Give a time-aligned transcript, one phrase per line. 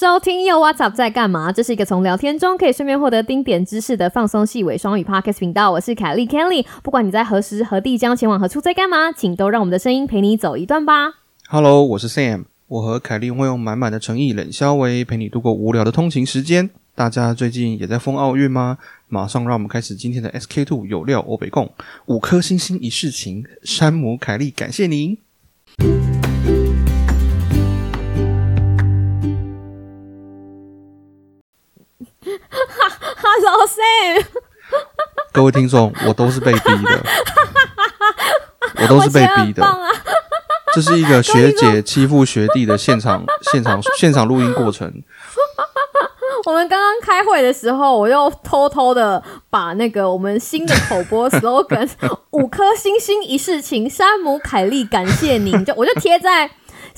[0.00, 1.52] 收听又 What's Up 在干嘛？
[1.52, 5.70] 这是一个从聊天中可以顺便获得丁点知识的放松细尾双语 Podcast 频道。
[5.70, 11.16] 我是凯莉 Kelly，不管你在何时何地将前往何处，在干嘛，请都让我们的声音陪你走一段吧。
[11.50, 16.70] Hello，我是 Sam，我和凯莉会用满满的诚意、冷笑微陪你度过无聊的通勤时间。
[16.94, 18.78] 大家最近也在疯奥运吗？
[19.06, 21.70] 马上让我们开始今天的 SK Two 有料欧北共
[22.06, 25.18] 五颗星星一世情，山姆凯莉感谢您。
[33.70, 34.24] Sam，
[35.32, 37.04] 各位听众，我都是被逼的，
[38.82, 39.64] 我都是被逼的。
[39.64, 39.76] 啊！
[40.72, 45.02] 这是一个学姐 欺负学弟的现场现场现场录音过程。
[46.46, 51.88] 我们刚刚开会的时候，我又偷偷的把那个我们新的口播 slogan“
[52.30, 56.50] 五颗星星一世情，山姆凯莉感谢您”，就我就贴在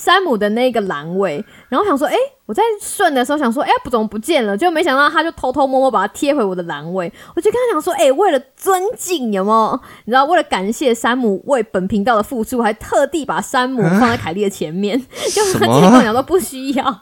[0.03, 2.14] 山姆的那个栏位，然后想说，哎、
[2.45, 4.56] 我在顺的时候想说，哎、不怎么不见了？
[4.56, 7.12] 就没想到他就偷偷摸摸把它贴回我的栏位。
[7.36, 9.81] 我就跟他讲说，哎、为了尊敬，有没有？
[10.06, 15.00] 你知道，为了感谢山姆为本频道的付出，还特地把山姆放在凯莉的前面，
[15.33, 17.00] 就什结么果讲都不需要。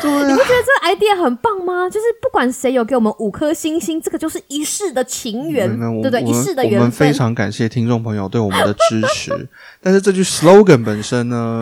[0.00, 1.88] 对你不觉得这个 idea 很棒吗？
[1.88, 5.68] 就是不管谁有给我们五颗星星，这个就是一世的情缘，
[6.00, 6.20] 对不对？
[6.22, 7.12] 一世的缘分我们非。
[7.12, 9.48] 常感谢听众朋友对我们的支持，
[9.82, 11.60] 但是这句 slogan 本身呢，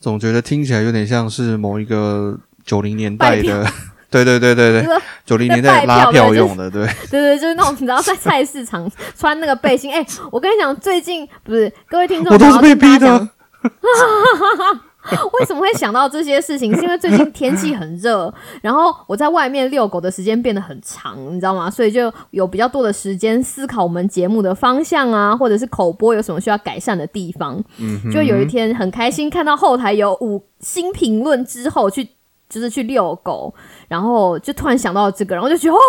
[0.00, 3.66] 总觉得听起来有点像是某一个九零年代的，
[4.10, 4.86] 对对对对对，
[5.26, 9.92] 九零年代拉票用的，对， 对对，就是那种你知道在菜市场穿那个背心。
[9.92, 14.80] 哎、我跟你讲，最近不是各位听众，我都是被逼我要跟大家的讲。
[15.40, 16.74] 为什么会想到这些事情？
[16.76, 21.70] 是因为最近天气很热， 然后我在外面遛狗的时间变得很长，你知道吗？
[21.70, 27.62] 所以就有比较多的时间思考我们节目的方向啊，或者是口播有什么需要改善的地方。
[27.78, 32.08] 嗯就有一天很开心看到后台有五星评论之后去。
[32.50, 33.54] 就是去遛狗，
[33.88, 35.80] 然后就突然想到这个，然后就觉得哦，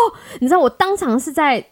[0.41, 1.65] 你知道我当场是在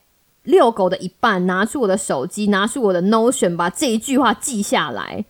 [0.44, 5.26] 遛狗的一半，拿出我的手机，拿出我的 Notion，把这一句话记下来。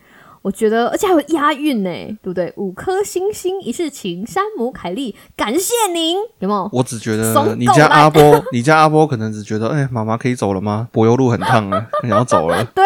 [0.47, 1.89] 我觉得，而且还有押韵呢，
[2.21, 2.53] 对不对？
[2.55, 6.69] 五颗星星一世情，山姆凯莉，感谢您，有没有？
[6.71, 10.87] 我只觉得你家阿波， 你家阿波可能只觉得，哎，妈妈可以走了吗？
[10.93, 12.63] 柏油路很烫啊， 想要走了。
[12.73, 12.85] 对，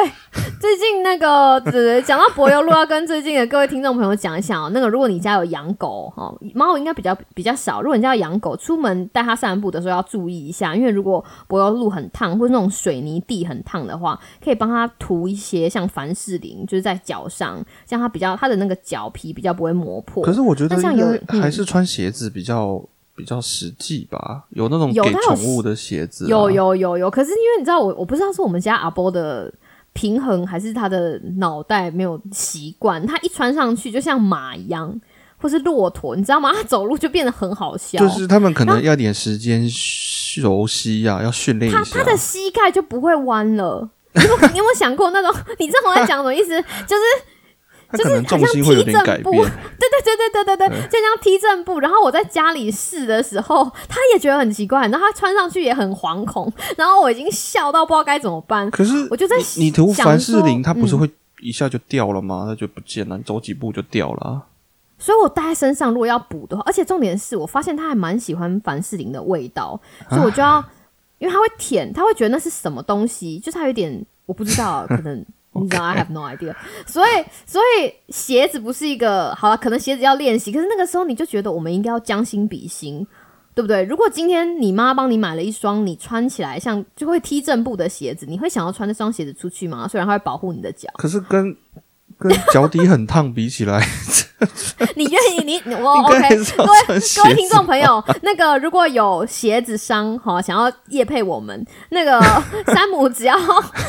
[0.60, 4.72] 最近那个，对 对对，讲到柏油路，要跟最近的各位听众朋友讲一下哦。
[4.74, 7.80] 那个，如果你家有养狗哈，猫应该比较比较少。
[7.84, 17.51] 如果你家有养狗，出门带它散步的时候要注意一下，因为如果柏油路很烫，或者那种水泥地很烫的话，可以帮它涂一些像凡士林，就是在脚上，
[17.86, 20.24] 这样它比较它的那个脚皮比较不会磨破。
[20.24, 22.84] 可是我觉得有还是穿鞋子比较
[23.16, 29.54] 比较实际吧，有那种给宠物的鞋子啊，有有有有，可是因为你知道我我不知道是我们家阿波的
[29.94, 35.00] 平衡，还是他的脑袋没有习惯，他一穿上去就像马一样，
[35.38, 36.52] 或是骆驼，你知道吗？
[36.54, 41.84] 他走路就变得很好笑，就是他们可能要点时间熟悉呀、要训练一下。
[41.84, 43.90] 他他的膝盖就不会弯了。
[44.14, 45.34] 你有没有想过那种？
[45.60, 46.50] 你知道我在讲什么意思？
[46.50, 47.04] 就是
[47.92, 49.44] 他可能就是好像重心会有踢点改变正步。
[49.80, 51.80] 对对对对对对对，就像踢正步。
[51.80, 58.70] 然后我在家里试的时候，他也觉得很奇怪，然后他穿上去也很惶恐，然后我已经笑到不知道该怎么办。
[58.72, 61.10] 可是我就在你你涂想凡士林，它不是会
[61.42, 62.46] 一下就掉了吗？
[62.48, 64.42] 它就不见了，你走几步就掉了啊。
[64.98, 70.64] 所以我戴在身上，如果要补的话，而且重点是我发现他还蛮喜欢凡士林的味道，所以我就要，
[71.18, 77.10] 因为他会舔，他会觉得那是什么东西，就是他有点我不知道，可能你知道 I have no idea，所以
[77.46, 83.06] 所以鞋子不是一个好了，可能鞋子要练习，可是那个时候你就觉得我们应该要将心比心。
[83.54, 83.84] 对不对？
[83.84, 89.86] 如果今天你妈帮你买了一双你穿起来像就会踢正步的鞋子，你会想要穿那双鞋子出去吗？
[89.90, 91.54] 虽然它会保护你的脚，可是跟
[92.18, 93.86] 跟脚底很烫比起来，
[94.96, 102.20] 你愿意你你我 OK，各位各位听众朋友， 那个如果有鞋子商哈想要夜配我们，那个
[102.74, 103.36] 山姆只要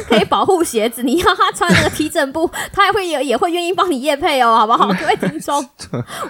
[0.08, 4.88] 可以保护鞋子，你要他穿那个踢正步，他也会也也会愿意帮你夜配哦，好不好？
[4.92, 5.64] 各位听众，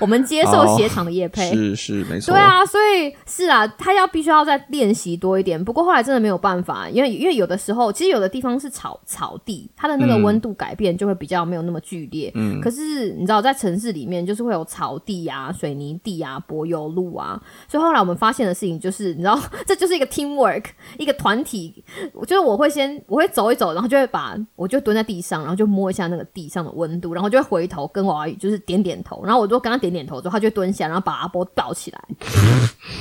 [0.00, 1.52] 我们接受鞋厂的夜配。
[1.52, 2.32] 是是没错。
[2.32, 5.62] 对啊，所以是啊，他要必须要再练习多一点。
[5.62, 12.31] 不过后来真的没有办法，因为因为有的时候，其实有的地方是草草地，它的那个嗯温度改变就会比较没有那么剧烈。
[12.35, 20.67] 嗯可是你知道，在城市里面面就是会有草地啊、水泥地啊、柏油路啊，所以后来我们发现的事情就是，你知道， 这就是一个 teamwork，
[20.99, 21.82] 一个团体。
[22.12, 32.05] 我觉得我会先我会走一走，然后就会把我就蹲在地上，然后就摸一下那个地上的温度，然后就会回头跟娃娃鱼就是点点头，然后我就跟他点点头之后，他就蹲下，然后把阿波抱起来，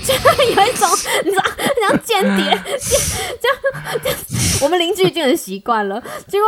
[0.05, 0.87] 就有一种
[1.25, 1.43] 你知道，
[1.89, 2.45] 像间谍，
[3.39, 3.57] 这样
[4.01, 4.17] 这样，
[4.63, 6.47] 我们邻居已经很习惯了，结果。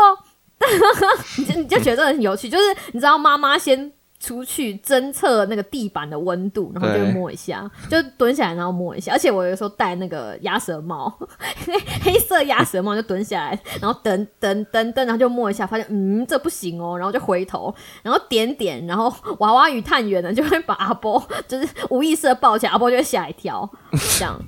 [1.38, 2.63] 你就你就觉得很有趣，就是
[2.94, 3.92] 你知道妈妈先
[4.24, 9.12] 出去侦测那个地板的温度，然后就摸一下，就蹲下来然后摸一下。
[9.12, 11.14] 而且我有时候戴那个鸭舌帽，
[12.04, 23.70] 黑色鸭舌帽就蹲下来，然后等等等等，然后就摸一下，发现嗯这不行哦，然后就回头，然后点点，然后娃娃鱼探员呢就会把阿波就是无意识的抱起来，阿波就会吓一跳，
[24.18, 24.40] 这样。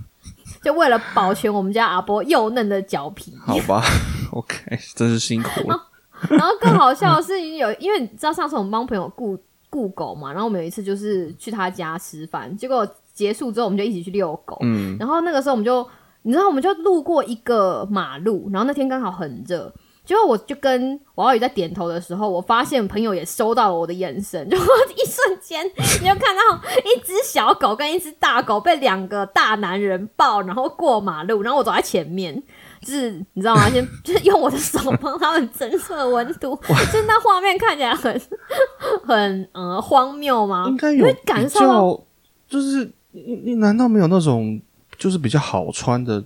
[0.64, 3.84] 就为了保全我们家阿波幼嫩的脚皮，好吧，
[4.32, 5.90] OK，真是辛苦了。
[6.30, 9.38] 然后更好笑的是有，因为你知道上次我们帮朋友雇
[9.76, 15.86] 雇狗嘛，然后我们有一次就是去他家吃饭，结果结束之后我们就一起去遛狗，嗯，然后那个时候我们就，
[16.22, 19.74] 你知道我们就路过一个马路，然后那天刚好很热。
[20.06, 32.44] 结果我就跟王浩宇在点头的时候，我发现朋友也收到了我的眼神， 就一瞬间你就看到一只小狗跟一只大狗被两个大男人抱，然后过马路，然后我走在前面，
[32.86, 33.68] 就是你知道吗？
[33.70, 38.22] 先 就是用我的手帮他们侦测温度，就是那画面看起来很
[39.04, 40.66] 很呃荒谬吗？
[40.70, 42.04] 应该有感比受到较，
[42.48, 44.62] 就是你你难道没有那种
[44.98, 46.24] 就是比较好穿的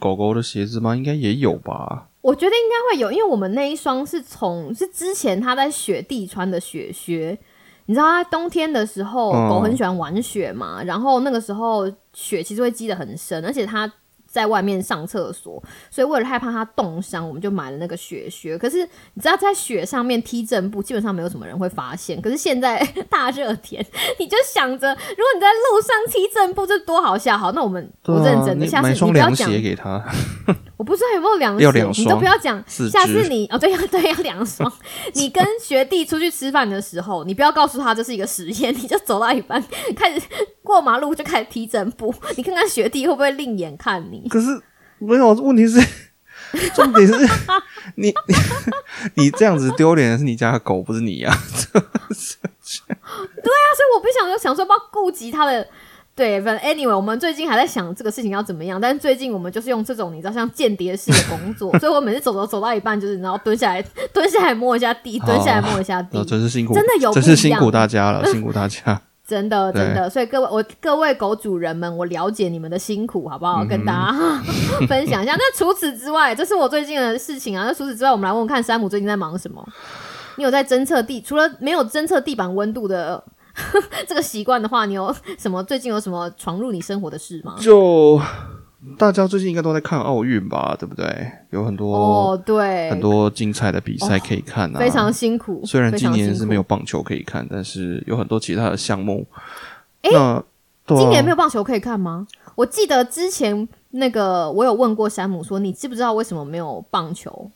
[0.00, 0.96] 狗狗的鞋子吗？
[0.96, 2.08] 应该也有吧。
[2.20, 7.38] 我觉得应该会有，因为我们那一双是从是之前他在雪地穿的雪靴，
[7.86, 13.90] 你知道他冬天的时候，嗯狗很喜欢玩雪嘛，然后那个时候雪其实会积得很深，而且它
[14.34, 18.58] 在外面上厕所，所以为了害怕他冻伤，我们就买了那个雪靴。
[18.58, 18.78] 可是
[19.14, 22.20] 你知道，在雪上面踢正步，基本上没有什么人会发现。
[22.20, 23.80] 可是现在 大热天，
[24.18, 27.38] 你就想着，如果你在路上踢正步，这多好笑！
[27.38, 30.04] 好，那我们对啊我认真的，你下次你不要讲鞋给他，
[30.76, 32.62] 我不知道有没有两要两你都不要讲。
[32.66, 33.28] 四下次只。
[33.28, 34.70] 你哦，对，要对要两双。
[35.14, 39.62] 你跟学弟出去吃饭的时候，你不要告诉他这是一个实验，你就走到一半
[39.96, 40.26] 开始
[40.62, 44.46] 过马路就开始踢正步，你看看学弟会不会另眼看你可是
[44.98, 45.80] 没有，问题是
[46.74, 47.14] 重点是
[47.96, 48.14] 你你
[49.14, 51.30] 你这样子丢脸的是你家的狗，不是你呀、
[51.72, 55.68] 对啊所以我不想就想说，不要顾及他的。
[56.16, 63.82] 对，反正 anyway，我们最近还在想这个事情要怎么样，但是最近我们就是用这种你知道像间谍式的工作， 所以我每次走走走到一半，就是然后蹲下来
[64.12, 69.00] 蹲下来摸一下地，蹲下来摸一下地哦，，真是辛苦，真的有真是辛苦大家了， 辛苦大家。
[69.26, 73.64] 真的，真的，所以各位我各位狗主人们，我了解你们的辛苦，好不好？
[73.64, 74.42] 嗯跟大家
[74.86, 75.34] 分享一下。
[75.34, 77.64] 那除此之外，这是我最近的事情啊。
[77.66, 79.66] 那除此之外，我们来问问看山姆最近在忙什么？
[80.36, 81.22] 你有在侦测地？
[81.22, 83.24] 除了没有侦测地板温度的
[84.08, 87.56] 这个习惯的话，你有什么最近有什么闯入你生活的事吗？
[87.60, 88.20] 就
[88.98, 91.06] 大家最近应该都在看奥运吧，对不对？
[91.50, 94.78] 有很多、哦，对，很多精彩的比赛可以看啊。
[94.78, 95.62] 非常辛苦。
[95.64, 99.26] 虽然今年是没有，棒球可以看，但是有很多其他的项目。
[100.02, 100.44] 诶那啊
[100.86, 102.26] 今年没有棒球可以看吗？
[102.56, 107.50] 我记得之前那个我有问过山姆说，你知不知道为什么没有棒球？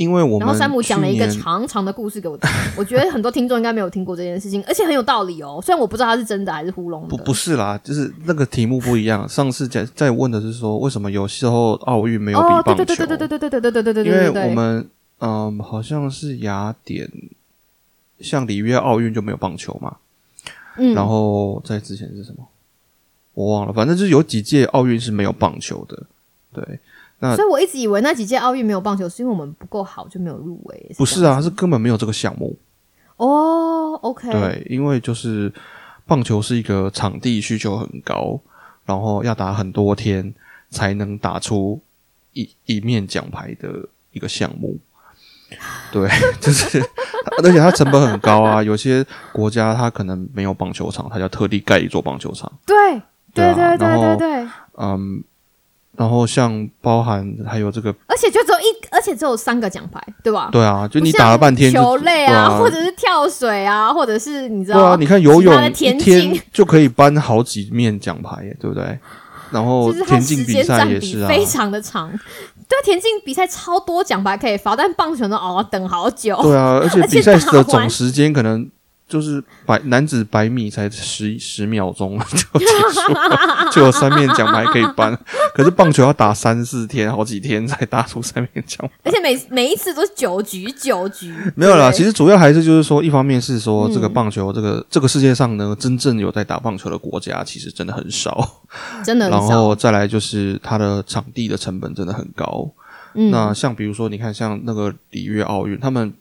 [0.00, 5.60] 因为我们然后山姆讲了一个长长的故事给我听， 我觉得很多听众应该没有听过这件事情，而且很有道理哦。
[5.62, 9.28] 虽然我不知道他是真的还是糊弄的，不不是啦，就是那个题目不一样。
[9.28, 12.82] 上次在在问的是说，为什么有时候奥运没有比哦，棒球？
[12.82, 14.88] 对对对对对对对对对对对对因为我们
[15.18, 17.06] 嗯，好像是雅典，
[18.20, 19.98] 像里约奥运就没有棒球嘛。
[20.78, 22.48] 嗯，然后在之前是什么？
[23.34, 26.04] 我忘了，反正就是有几届奥运是没有棒球的。
[26.54, 26.80] 对，
[27.20, 30.94] 那所以我一直以为那几届奥运没有棒球，是因为我们不够好就没有入围。
[30.96, 32.56] 不是啊，是根本没有这个项目。
[33.16, 35.52] 哦，OK，对，因为就是
[36.06, 38.40] 棒球是一个场地需求很高，
[38.86, 40.34] 然后要打很多天
[40.70, 41.78] 才能打出
[42.32, 44.78] 一一面奖牌的一个项目。
[45.92, 46.08] 对，
[46.40, 46.80] 就是，
[47.42, 48.62] 而且它成本很高啊。
[48.64, 52.50] 有些国家它可能没有棒球场，它就要特地盖一座棒球场。
[52.64, 53.02] 对
[53.34, 54.48] 对对啊对对对，
[54.78, 55.22] 嗯，
[56.00, 60.48] 然后像包含还有这个，而且就只有一，而且只有三个奖牌，对吧？
[60.50, 68.98] 对啊，就你打了半天球类对啊，或者是跳水啊，或者是你知道，对啊，你看游泳田天径就可以颁好几面奖牌耶，对不对？
[69.50, 72.10] 然后田径比赛也是啊，非常的长。
[72.66, 76.34] 对，田径比赛超多奖牌可以发，但棒球呢，哦，等好久。
[76.40, 78.66] 对啊， 而且比赛的总时间可能
[79.10, 82.16] 就是百男子百米才十十秒钟
[82.54, 85.14] 就结束了， 就有三面奖牌可以颁。
[85.52, 89.10] 可是棒球要打三四天，好几天才打出三面奖牌。
[89.10, 98.62] 而且每每一次都是九局九局，没有啦，其实主要还是就是说，一方面是说这个嗯棒球，这个这个世界上呢，真正有在打棒球的国家其实真的很少。
[99.04, 99.40] 真的很然。
[99.42, 102.70] 后再来就是它的场地的成本真的很高。
[103.14, 106.12] 嗯，那像比如说，你看像那个里约奥运，他们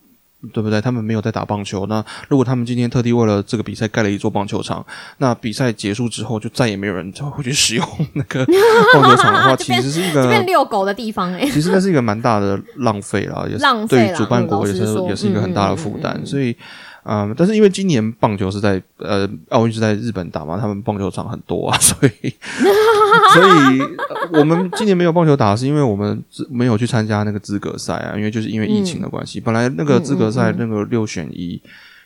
[0.54, 0.80] 对不对？
[0.80, 1.86] 他们没有在打棒球。
[1.88, 4.86] 那如果他们今天特地为了这个比赛盖了一座棒球场，
[5.18, 8.46] 那比赛结束之后就再也没有人会去使用那个
[8.94, 10.46] 棒球场的话，其实是一这边个。
[10.46, 16.56] 遛狗的地方哎、其实那是一个蛮大的浪费啦，也是浪费啦对主办国也是也是一个很大的负担，嗯嗯嗯嗯所以
[17.04, 22.12] 嗯，但是因为今年棒球是在呃奥运是在日本打嘛，他们棒球场很多啊， 所以
[23.34, 31.62] 所以呃我们今年没有棒球打，是因为我们没有去参加那个资格赛啊，因为就是因为疫情的关系，本来那个资格赛那个六选一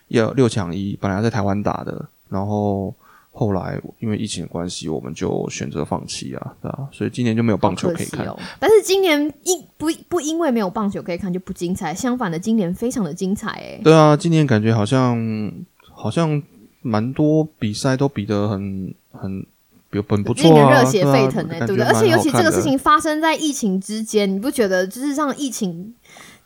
[0.10, 2.94] 要六强一，本来在台湾打的，然后。
[3.36, 8.24] 后来因为疫情的关系，我们就选择放弃啊，对啊，所以今年就没有棒球可以看。
[8.60, 13.82] 但是今年因不不因为没有棒球可以看就不精彩，相反的，今年非常的精彩哎。
[13.84, 15.52] 对啊，今年感觉好像
[15.92, 16.42] 好像
[16.84, 19.44] 蛮多比赛都比得很很
[19.90, 21.84] 比很不错啊，热血沸腾哎、对不对？
[21.86, 25.94] 而且尤其这个事，情发生在疫情之间，你不觉得就是让疫情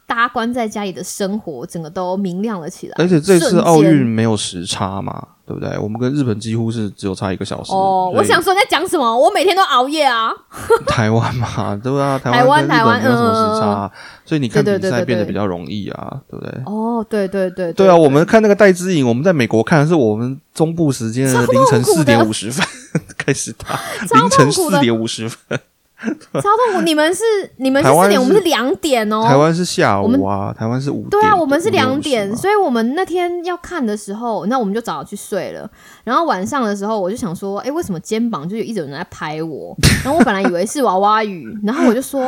[0.07, 2.95] 大家关在家里的生活整个都明亮了起来？
[2.97, 5.77] 而且这次奥运没有时差嘛，对不对？
[5.77, 7.73] 我们跟日本几乎是只有差一个小时。
[7.73, 9.17] 哦，我想说你在讲什么？
[9.19, 10.31] 我每天都熬夜啊。
[10.87, 12.17] 台湾嘛，对吧？
[12.17, 13.91] 台 台湾台湾有什么时差，
[14.25, 16.63] 所以你看比对对对对对赛变得比较容易啊，对不对？
[16.65, 22.65] 哦，对对对对啊，我们看那个戴资颖，我们在美国看的是我们中部时间的凌晨四点五十分
[23.17, 23.77] 开始打，
[24.17, 25.59] 凌晨四点五十分。
[25.99, 26.81] 超痛苦。
[26.81, 27.23] 你们是
[27.57, 29.23] 你们是四点，我们是是两点哦。
[29.27, 31.09] 台湾是下午啊，台湾是五点。
[31.09, 35.69] 对啊，我们是两点，所以我们那天要看的时候，那我们就早去睡了。
[36.03, 39.75] 然后晚上的时候，我就想说，哎，为什么肩膀就有一直有人在拍我？
[40.03, 42.21] 然后我本来以为是娃娃鱼， 然后我就说，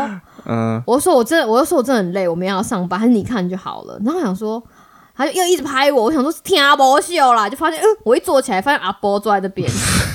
[0.45, 3.99] 嗯，我说我真的，我就说我真的很累，我明天要上班，还是你看就好了。
[4.03, 4.63] 然后我想说。
[5.19, 9.69] 他就又一直拍我，我想说是听阿波秀啦，就发现，嗯，我一坐起来，发现阿波坐在这边，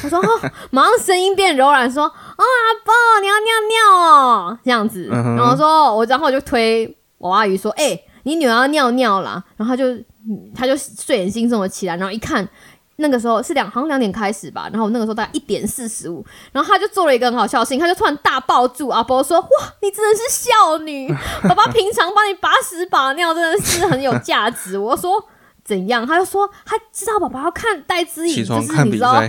[0.04, 6.86] 他说，哦，马上声音变柔软，说，哦，阿伯，你要尿尿哦，这样子，然后说，我然后我就推
[7.18, 12.48] 娃娃鱼说，哎、你女儿要尿尿啦，然后他就嗯他就睡眼惺忪的起来，然后一看。
[12.96, 14.68] 那个时候是两，好像两点开始吧。
[14.70, 19.48] 然后我那个时候大概一点四十五，然后他就做了一个很好笑的事情，他就突然大抱住阿波说：“哇，
[19.82, 21.12] 你真的是孝女！
[21.42, 25.20] 爸爸平常帮你把屎把尿，真的是很有价值。”我说
[25.64, 29.22] ：“怎样？”他就说：“他知道爸爸要看戴姿颖，就是你知道，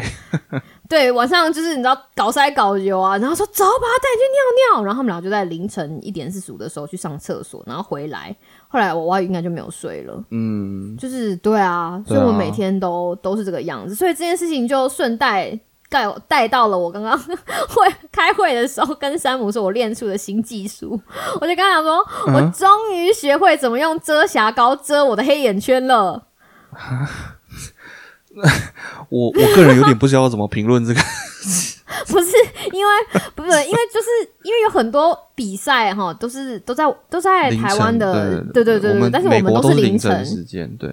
[0.87, 8.35] 对，晚上就是你知道搞塞搞油啊，然后说走，把他带去尿尿，然后他们俩就在凌晨一点四十五的时候去上厕所，然后回来，
[8.67, 15.59] 后来我娃应该就没有睡了，嗯，就是对啊，所以我每天都都是这个样子，所以这件事情就顺带。
[15.89, 17.17] 带带到了我刚刚
[17.69, 20.99] 会开会的时候，跟山姆说我练出的新技术，
[21.39, 26.27] 我就跟他讲说，嗯我终于学会怎么用遮瑕膏遮我的黑眼圈了。
[29.09, 30.99] 我我个人有点不知道怎么评论这个。
[32.07, 32.31] 不是
[32.73, 32.91] 因为
[33.35, 34.09] 不是因为就是
[34.43, 40.89] 因为有很多比赛哈，都是都在都在台湾的，对对对但是我们都是凌晨晨，时间，对，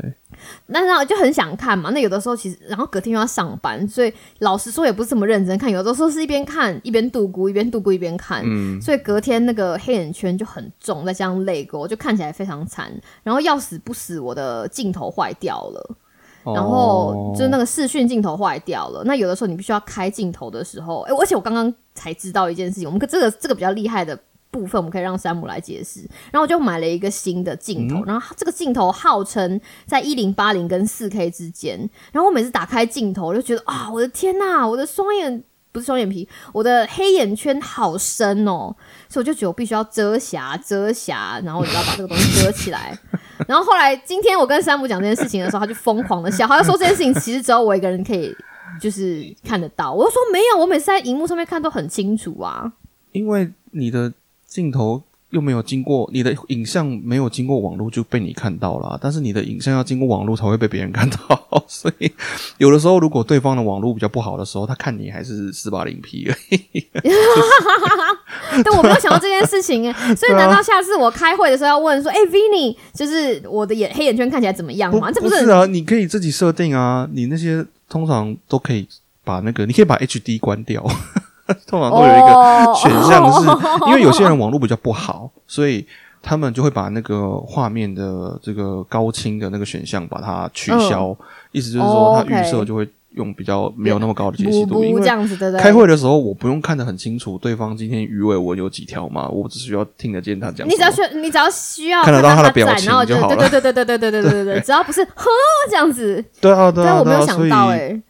[0.66, 1.90] 那然后就很想看嘛。
[1.90, 5.70] 那有的时候其实，然后隔天又要上班，所以老实说也不是这么认真看。
[5.70, 12.92] 有的时候是一边看一边度孤，一边度孤一边看，嗯，所以隔天那个黑眼圈就很重，再加上泪沟，就看起来非常惨。
[13.22, 15.96] 然后要死不死，我的镜头坏掉了。
[16.44, 24.18] 然后就是那个个视讯镜头坏掉了，那有的时候你必须要开镜头的时候，诶而且我刚刚才知道一件事情，我们这个这个比较厉害的
[24.52, 26.00] 部分，我们可以让山姆来解释。
[26.30, 35.42] 然后我就买了一个新的镜头，然后这个镜头号称在一零八零跟四 K 之间，然后我每次打开镜头，我就觉得啊，我的天呐，我的双眼。
[35.74, 38.76] 不是双眼皮，我的黑眼圈好深哦，
[39.08, 42.94] 所以我就觉得我必须要遮瑕，遮瑕，然后我就要把这个东西遮起来。
[43.48, 48.36] 然后后来今天我跟山姆讲这件事情的时候，他就疯狂的笑，他就说这件事情其实只有我一个人可以
[48.82, 49.90] 就是看得到。
[49.90, 52.70] 我就说没有，我每次在荧幕上面看都很清楚啊。
[53.12, 54.12] 因为你的
[54.52, 62.12] 镜头又没有经过你的影像没有经过网络就被你看到了，但是你的影像要经过网络才会被别人看到，所以
[62.58, 66.86] 有的时候如果对方的网络比较不好的时候，他看你还是四八零 P 而已。
[68.62, 75.10] 但我没有想到这件事情哎， 所以难道下次我开会的时候要问说，哎、v i n n y 就是我的眼黑眼圈看起来怎么样不吗？
[75.10, 78.86] 这是不是啊，你可以自己设定啊，你那些通常都可以
[79.24, 80.84] 把那个，你可以把 HD 关掉，
[81.66, 83.48] 通常都有一个哦选项是，
[83.88, 85.86] 因为有些人网络比较不好，所以
[86.22, 91.16] 他们就会把那个画面的这个高清的那个选项把它取消，
[91.50, 95.02] 意思就是说哦它预设就会用比较没有那么高的解析度，因为。
[95.02, 95.60] 这样子，对对？
[95.60, 100.66] 开会的时候，我不用看得很清楚对方今天鱼尾纹有几条嘛，我只需要听得见他讲。
[100.66, 105.26] 你只要需你只要需要看得到他他的表情就好了对对对对对对对对对对对，只要不是呵
[105.68, 108.00] 这样子，对啊，对啊，但我没有想到哎、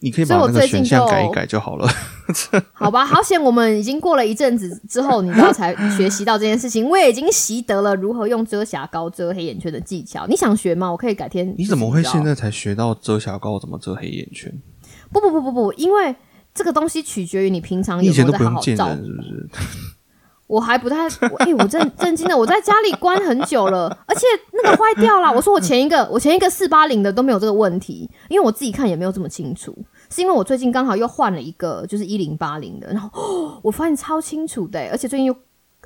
[0.00, 1.88] 你可以把那个选项改一改就好了。
[2.72, 10.26] 好吧，好险我们已经过了一阵子之后，你知道才学习到这件事情，我也已经习得了如何用遮瑕膏遮黑眼圈的技巧。
[10.26, 10.90] 你想学吗？
[10.90, 11.52] 我可以改天。
[11.58, 14.52] 你怎么会现在才学到遮瑕膏怎么遮黑眼圈？
[15.12, 16.14] 不不不不不，因为
[16.54, 18.76] 这个东西取决于你平常你以前有没有在都不用见。
[18.76, 19.48] 人是不是？
[20.50, 25.32] 我还不太，哎、我震震惊的，我在家里关很久了，而且那个坏掉了。
[25.32, 29.72] 我说我前一个，我前一个四八零的都没有这个问题，因为我自己看也没有这么清楚，
[30.10, 35.36] 是因为我最近刚好又换了一个，就是一零八零的，然后、哦我发现超清楚的、而且最近又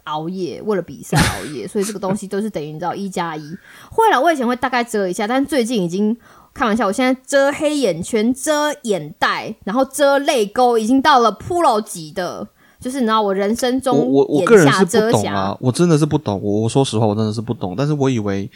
[0.05, 3.43] 熬夜，为了比赛熬夜，所以这个东西都是等于你知道一加一。
[3.91, 6.17] 会了，我以前会大概遮一下，但最近已经
[6.55, 12.49] 开玩笑，我现在遮黑眼圈、遮眼袋，然后遮泪沟，已经到了 pro 级的。
[12.85, 16.39] 就是你知道，我人生中我我个人是不懂啊，我真的是不懂。
[16.43, 17.75] 我我说实话，我真的是不懂。
[17.75, 18.51] 但是我以为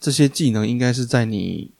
[0.00, 1.70] 这些技能应该是在你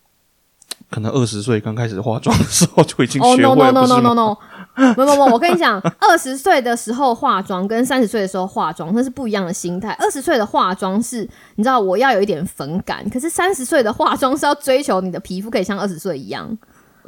[0.90, 4.36] 可能二十岁刚开始化妆的时候就已经哦、学 no 会 no 了，no 不是 no no 吗
[4.76, 9.92] ？no，不不不，我跟你讲，二十岁的时候化妆跟三十岁的时候化妆那是不一样的心态。
[9.98, 16.56] 二十岁的化妆是，你知道我要有一点粉感，可是三十岁的化妆是要追求你的皮肤可以像二十岁一样。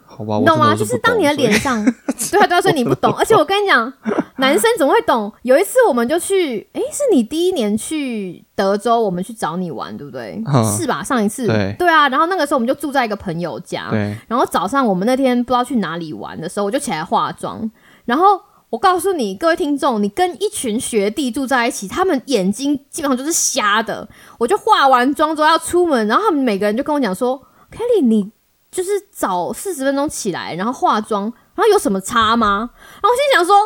[0.04, 0.74] 好吧，你懂吗？
[0.74, 1.84] 就是当你的脸上，
[2.32, 3.14] 对啊对啊，所以你不懂。
[3.14, 3.92] 而且我跟你讲，
[4.40, 5.32] 男生怎么会懂？
[5.42, 10.42] 有一次我们就去，诶，是你第一年去德州，我们去找你玩，对不对？
[10.46, 11.02] 嗯是吧？
[11.02, 11.46] 上一次，
[11.78, 12.08] 对啊。
[12.08, 17.70] 然后那个时候我们就住在一个朋友家，对，然后早上我们那天不知道去哪里玩的时候，我就起来化妆，
[18.06, 18.40] 然后。
[18.70, 24.08] 我告诉你，各位听众，你跟一群学弟住在一起，他们眼睛基本上就是瞎的。
[24.38, 27.36] 我就化完妆之后要出门，然后他们每个人就跟我讲说
[27.72, 28.30] ：“Kelly，你
[28.70, 32.70] 就是早四十分钟起来，然后化妆，然后有什么差吗？”
[33.02, 33.56] 然后我心想说：“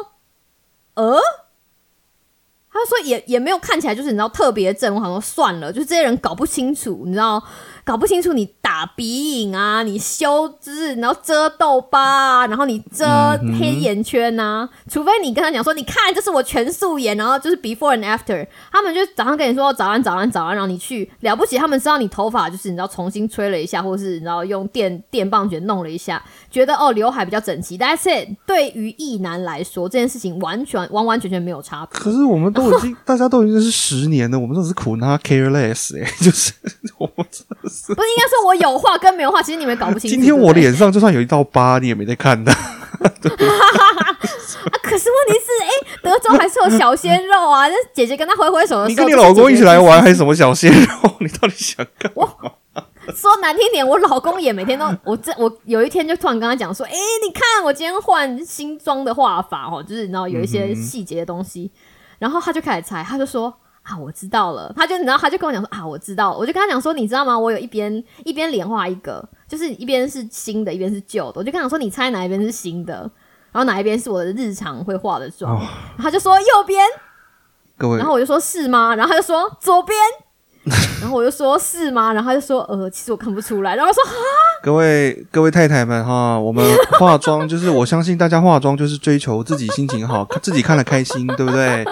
[0.95, 1.19] 呃。”
[2.77, 7.41] 他说也也没有看起来就是你知道特别正，我想说算了，就这些人搞不清楚，你知道
[7.85, 13.07] 搞不清楚你打鼻影啊，你修就是然后遮痘疤啊，然后你遮
[13.61, 28.31] 黑眼圈啊，除非你跟他讲说，你看这是我全素颜，然后就是 before and after，他们就早上跟你说早安早安早安，然后你去了不起，他们知道你头发就是你知道重新吹了一下，或是你知道用电电棒卷弄了一下，觉得哦刘海比较整齐，That's it。
[28.47, 32.01] 对于异男来说，这件事情完全完完全全没有差别。
[32.01, 36.53] 可是我们都已经，大家都已经是十年了，我们都是苦拿 careless 哎、就是
[36.99, 37.74] 我们真的是。
[37.89, 40.15] 不是应该说我有画跟没有画，其实你们搞不清楚。
[40.17, 42.53] 今天我脸上就算有一道疤，你也没在看的。
[43.05, 43.11] 啊，
[44.83, 45.71] 可是问题是，哎、
[46.03, 47.69] 德州还是有小鲜肉啊。
[47.69, 51.15] 那姐姐跟他挥挥手的时候，你跟你老公一起来玩，还是什么小鲜肉？
[51.21, 52.29] 你到底想干嘛？
[53.15, 61.71] 说难听点，我老公也每天都，我这我有一天就突然跟他讲说，哎、你看我今天换新装的画法哦，就是你知道有一些细节的东西，
[62.19, 63.53] 然后他就开始猜，他就说。
[63.85, 64.73] 啊，我知道了。
[64.75, 66.39] 他就你知道，他就跟我讲说啊，我知道了。
[66.39, 67.39] 我就跟他讲说，你知道吗？
[67.39, 71.35] 我有一边一边连画一个，就是一边是新的，一边是旧的。
[71.37, 72.95] 我就跟他讲说，你猜哪一边是新的，
[73.53, 75.55] 然后哪一边是我的日常会化的妆。
[75.55, 76.83] 哦然后他就说右边，
[77.77, 78.95] 各位然，后我就说是吗？
[78.97, 79.99] 然后他就说左边，
[81.03, 82.13] 然后我就说是吗？
[82.15, 83.77] 然后他就说呃，其实我看不出来。
[83.77, 84.03] 然后他说
[84.63, 86.65] 各位，各位太太们哈，我们
[86.99, 91.85] 化妆就是，我相信大家化妆就是追求自己心情好，自己看了开心，对不对？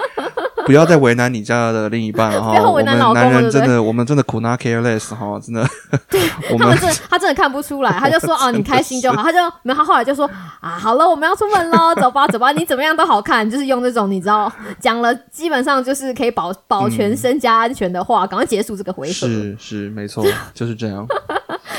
[0.65, 2.51] 不要再为难你家的另一半了 哈。
[2.51, 5.65] 不要我们为难老公男人真的，我们真的苦拿 careless 哈，真的。
[6.51, 9.21] 我们他们真的，他真的看不出来， 他就说啊，你开心就好。
[9.21, 21.07] 他就没有，他后来就说啊，好了，我们要出门喽，走吧，走吧，你怎么样都好看，就是用这种你知道讲了，基本上就是可以保保全身家安全的话，赶快结束这个回合，是是没错，就是这样。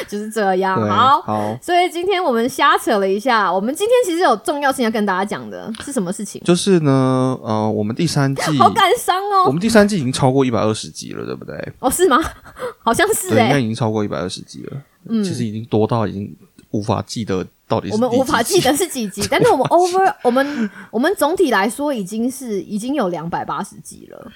[0.08, 0.80] 就是这样。
[0.88, 6.42] 好，好，所以今天我们瞎扯了一下，我们今天其实有重要性要跟大家讲的是什么事情？
[6.44, 11.56] 就是呢，呃，我们第三季， 好感伤哦，我们第三季已经超过一百二十集了，对不对？
[11.78, 12.18] 哦是吗？
[12.82, 14.82] 好像是对，应哎、该已经超过一百二十集了。
[15.08, 16.34] 嗯，其实已经多到已经
[16.70, 24.32] 无法记得到底是我们无法记得是几集，但是我们 over 我们我们总体来说已经是已经有两百八十集了，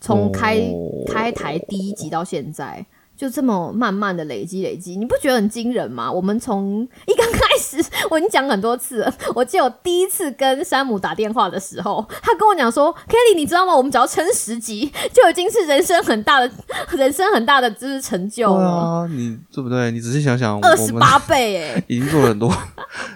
[0.00, 2.84] 从开、哦开台第一集到现在。
[3.18, 6.10] 就这么慢慢的累积累积，你不觉得很惊人吗？
[6.10, 9.12] 我们从一刚开始， 我已经讲很多次了。
[9.34, 13.74] 我记得我第一次跟山姆打电话的时候，他跟我讲说：“Kelly，你知道吗？
[13.76, 16.48] 我们只要撑十集，就已经是人生很大的、
[16.96, 19.90] 人生很大的就是成就对了，啊，你对不对？
[19.90, 22.54] 你仔细想想，二十八倍哎、 已经做了很多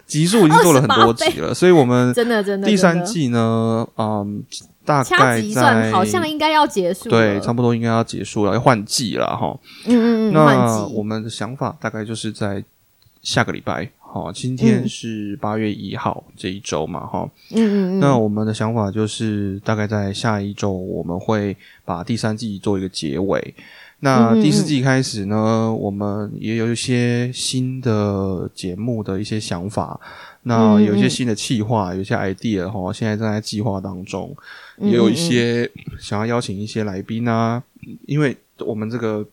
[0.04, 2.66] 集数，已经做了很多集了，所以我们真的真的。
[2.66, 4.42] 第三季呢，嗯，
[4.84, 7.10] 大掐概指一算，在好像应该要结束了。
[7.10, 9.58] 对，差不多应该要结束了，要换季了哈。
[9.86, 12.62] 嗯嗯嗯，那我们的想法大概就是在
[13.22, 23.54] 下个礼拜，好，今天是八月一号这一周嘛，哈、嗯嗯嗯，那我们的想法就是大概在下一周我们会把第三季做一个结尾。
[24.04, 30.00] 那第四季开始呢，我们也有一些新的节目的一些想法，
[30.44, 34.36] 那有一些新的企划，有一些 idea 哈，现在正在计划当中，
[34.78, 37.62] 嗯也有一些想要邀请一些来宾啊，
[38.06, 39.24] 因为我们这个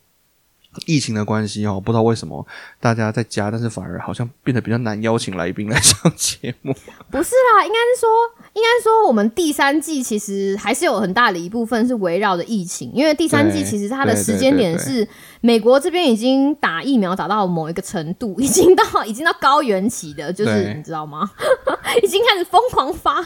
[0.85, 2.45] 疫情的关系哦，不知道为什么
[2.79, 6.73] 大家在家，但是反而好像变得比较难邀请来宾来上节目。
[7.09, 8.09] 不是啦，应该是说，
[8.53, 15.07] 应该说，我们第三季其实还是有很大的一部分是围绕着疫情，因为第三季其实它的时间点是
[15.41, 21.29] 美国这边已经打疫苗打到某一个程度，已经到已经到高原期的，就是你知道吗？
[22.03, 23.19] 已经开始疯狂发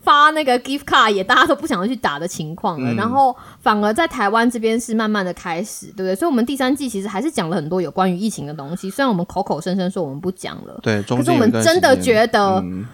[0.00, 2.92] 发那个 gift card，也大家都不想要去打的情况了。
[2.92, 6.14] 嗯然后反而在台湾这边是慢慢的开始，对不对？
[6.14, 10.78] 所以，我们第三季其实还是讲了很多有关于疫情的东西，虽然我们口口声声说我们不讲了。
[10.82, 12.86] 对，可是我们真的觉得嗯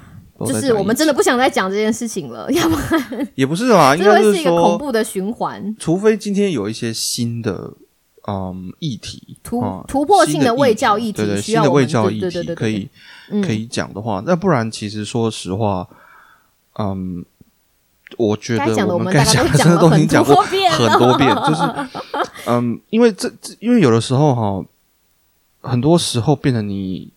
[0.44, 7.72] 就是我们真的不想再讲这件事情了， 要不然也不是啦， 应这会是是一个恐，怖的循环，除非今天有一些新的
[8.26, 12.88] 嗯议题突啊突破性的的卫教议题对对，需要的卫教议题可以
[13.30, 15.86] 嗯可以讲的话，那不然其实说实话，
[16.78, 17.24] 嗯，
[18.16, 21.62] 我觉得我们该讲的真的都已经讲过多遍很多遍，就是
[22.46, 24.64] 嗯，因为这这因为有的时候哈，
[25.60, 27.10] 很多时候变得你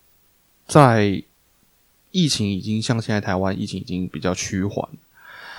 [0.67, 1.24] 在
[2.12, 4.88] 疫情已经像现在台湾疫情已经比较趋缓，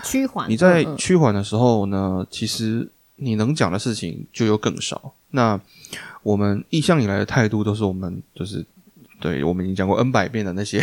[0.02, 0.48] 趋缓。
[0.50, 5.12] 你在趋缓的时候呢，其实你能讲的事情就又更少。
[5.30, 5.60] 那
[6.22, 8.64] 我们一向以来的态度都是我们就是
[9.20, 10.82] 对我们已经讲过 N 百遍的那些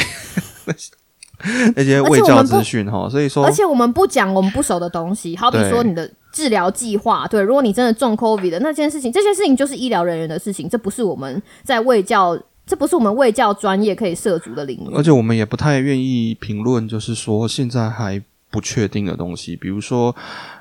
[0.66, 0.92] 那些
[1.76, 14.96] 那些卫教资讯哈，所以说而且我们不讲我们不熟的东西，好比说你的治疗计划，对，如果你真的中 COVID 的那件事情，这些事情就是医疗人员的事情，这不是我们在卫教，这不是我们卫教专业可以涉足的领域。
[14.96, 20.16] 而且我们也不太愿意评论，就是说现在还不确定的东西，比如说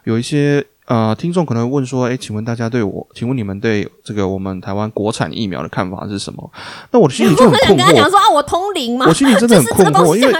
[0.04, 6.50] 有一些呃听众可能会问说，诶，请问大家对我，请问你们对这个我们台湾国产疫苗的看法是什么？
[6.90, 9.06] 那我的心里就很困惑，跟他讲说啊，我通灵吗？
[9.08, 10.32] 我心里真的很困惑，因为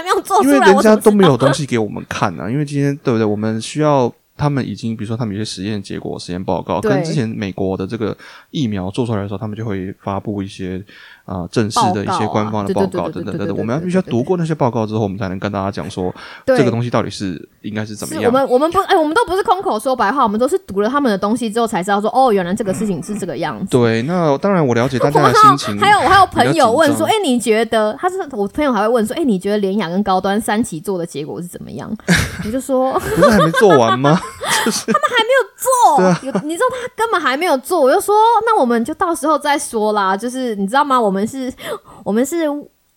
[0.43, 3.25] 因为人家都没有东西给我们看啊，因为今天对不对？
[3.25, 8.15] 我们需要他们已经，比如说他们有些实验结果、实验报告，跟之前美国的这个
[8.51, 10.83] 疫苗做出来的时候，他们就会发布一些
[11.25, 13.57] 啊、呃正式的一些官方的报告等等等等。
[13.57, 16.13] 我们要必须要读过那些报告之后，我们才能跟大家讲说
[16.45, 18.25] 对这个东西到底是应该是怎么样。
[18.25, 23.71] 我们我们不哎、我们都不是空口说白话，我们都是读了他们的东西之后才知道说，哦，原来这个事情是这个样子。
[23.71, 31.91] 对，那当然我了解大家的 心情，还有我还有朋友问说，哎、你觉得他是我朋友还会问说，哎、你觉得联雅跟高端三期做的结果是怎么样？
[32.45, 34.19] 我就说张 不是还没做完吗？
[35.57, 38.13] 做，对啊有你知道他根本还没有做，我就说
[38.45, 40.15] 那我们就到时候再说啦。
[40.15, 40.99] 就是你知道吗？
[40.99, 41.53] 我我们是，
[42.03, 42.45] 我们是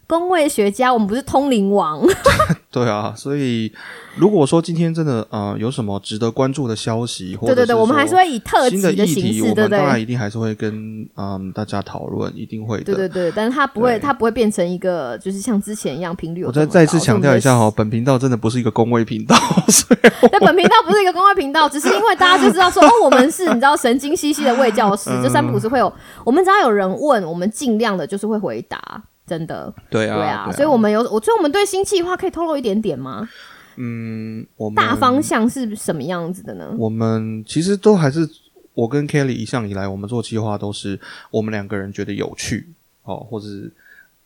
[0.08, 2.02] 工位学家，我们不是通灵王。
[2.70, 3.72] 对啊，所以
[4.16, 9.98] 如果说今天真的呃有什么值得关注的消息，或者对对对，我们还是说会以特新的形题，式，我们当然？
[10.00, 12.84] 一定还是会跟嗯大家讨论，一定会的。
[12.84, 16.52] 对对对，但是它不会，它不会变成一个就是像之前一样频率我。
[16.52, 19.34] 再再次强调一下哈，本频道真的不是一个公卫频道，
[19.68, 25.90] 所以的，对本频道不是一个公卫频道，只是因为大家就知道说，哦，我们是你知道神经兮兮的卫教师， 就三不五时会有，
[26.22, 33.28] 我们只要有人问，我们尽量的就是会回答，真的，对啊，对啊，所以我们有，我所以我们对新计划可以透露一点点吗？
[33.76, 36.74] 嗯，我们大方向是什么样子的呢？
[36.78, 38.28] 我们其实都还是
[38.74, 40.98] 我跟 Kelly 一向以来，我们做计划都是
[41.30, 42.68] 我们两个人觉得有趣
[43.04, 43.70] 哦，或者是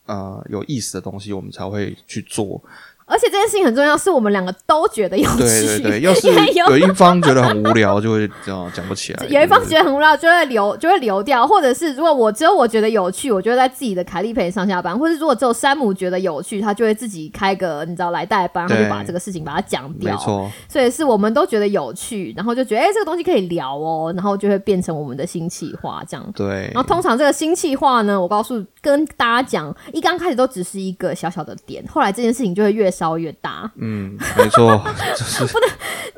[0.06, 2.62] 呃有意思的东西，我们才会去做。
[3.04, 5.38] 而且这件事情很重要，是我们两个都觉得有趣。
[5.38, 9.26] 对对对，要 是有有一方觉得很无聊，就会这样讲不起来。
[9.28, 20.12] 有一方觉得很无聊，就会 留就会留掉，或者是如果我只有我觉得有趣，我就会在自己的凯利陪上下班，或者如果只有山姆觉得有趣，他就会自己开个你知道来代班，他就把这个事情把它讲掉。
[20.14, 26.32] 没错，所以是我们都觉得有趣，然后就觉得哎、这个东西可以聊哦，然后就会变成我们的新企划这样。
[26.34, 34.80] 对然后通常这个新企划呢，我告诉跟大家讲，一刚开始都只是一个小小的点，后来这件事情就会越烧越大，嗯，没错，
[35.16, 35.44] 就是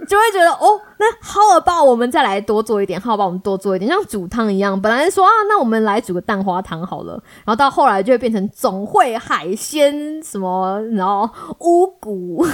[0.07, 7.13] 就会觉得哦，那 how about 我们再来多做一点，how about 我们多做一点，像煮汤一样，本来说啊，那我们来煮个蛋花汤好了，
[7.47, 12.47] 然后到后来就会变成总会海鲜什么，然后乌骨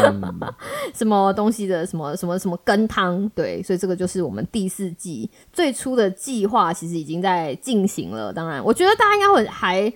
[0.92, 8.30] 什么东西的什么什么什么羹汤，对，所以这个就是我们第四季最初的计划，其实已经在进行了。
[8.30, 9.90] 当然，我觉得大家应该会还。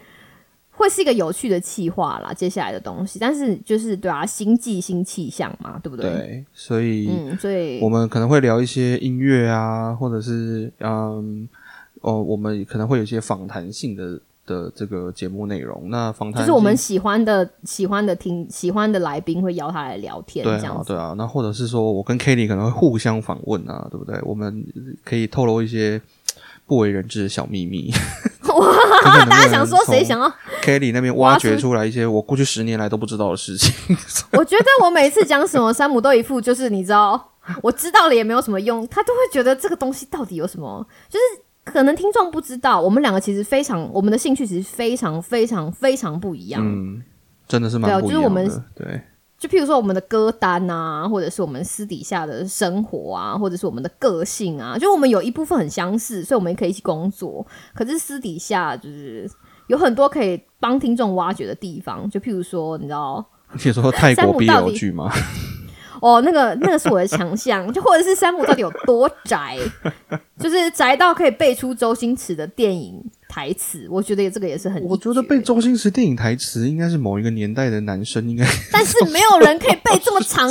[0.76, 6.04] 会是一个有趣的企划啦，接下来的东西，但是就是对啊，新季新气象嘛，对不对？
[6.10, 11.48] 对，所以嗯，所以我们可能会聊一些音乐啊，或者是嗯
[12.00, 15.88] 哦，我们可能会有一些访谈性的的这个节目内容。
[15.88, 20.92] 那访谈就是我们喜欢的、喜欢的听、喜欢的来宾会邀他来聊天，对这样子。
[20.92, 24.20] 啊对啊，那或者是说我跟 Kelly 可能会互相访问啊，对不对？
[24.22, 24.62] 我们
[25.02, 25.98] 可以透露一些
[26.66, 27.92] 不为人知的小秘密。
[28.54, 30.28] 哇，大家想说谁想要
[30.62, 33.74] ？Kelly 那边挖掘出来一些我过去十年来都不知道的事情。
[34.32, 41.42] 我觉得我每次讲什么，山姆都一副就是你知道，我知道了也没有什么用，他都会觉得这个东西到底有什么，就是。
[41.64, 46.60] 可能听众不知道，我们两个其实非常，我们的兴趣其实非常非常非常不一样。
[46.62, 47.02] 嗯，
[47.48, 48.06] 真的是蛮不一样的。
[48.06, 49.00] 就是我们对
[49.38, 57.46] 就譬如说我们的歌单啊，或者是我们私底下的生活啊，或者是我们的个性啊，就我们有一部分很相似，所以我们也可以一起工作。
[57.74, 59.30] 可是私底下就是
[59.66, 65.12] 有很多可以帮听众挖掘的地方，就譬如说，你知道，你说泰国 BL 剧吗？
[66.04, 69.56] 哦，那个那个是我的强项， 就或者是山姆到底有多宅，
[70.38, 74.82] 就是宅到可以背出周星驰的电影台词，我觉得这个也是很。
[74.84, 80.46] 我觉得背周星驰电影台词应该是某一个年代的男生应该， 但是没有人可以背这么长，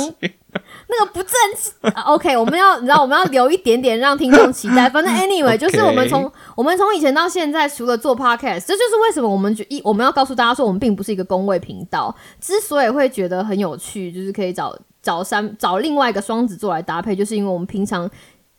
[0.88, 1.92] 那个不正。
[2.06, 4.90] OK，我们要你知道我们要留一点点让听众期待。
[4.90, 12.12] 反正 Anyway，就是我们从我们从以前到现在，除了做 Podcast，这就是为什么我们一我们要告诉大家说，我们并不是一个公位频道。
[12.40, 14.76] 之所以会觉得很有趣，就是可以找。
[15.04, 18.10] 找三找另外一个双子座来搭配，就是因为我们平常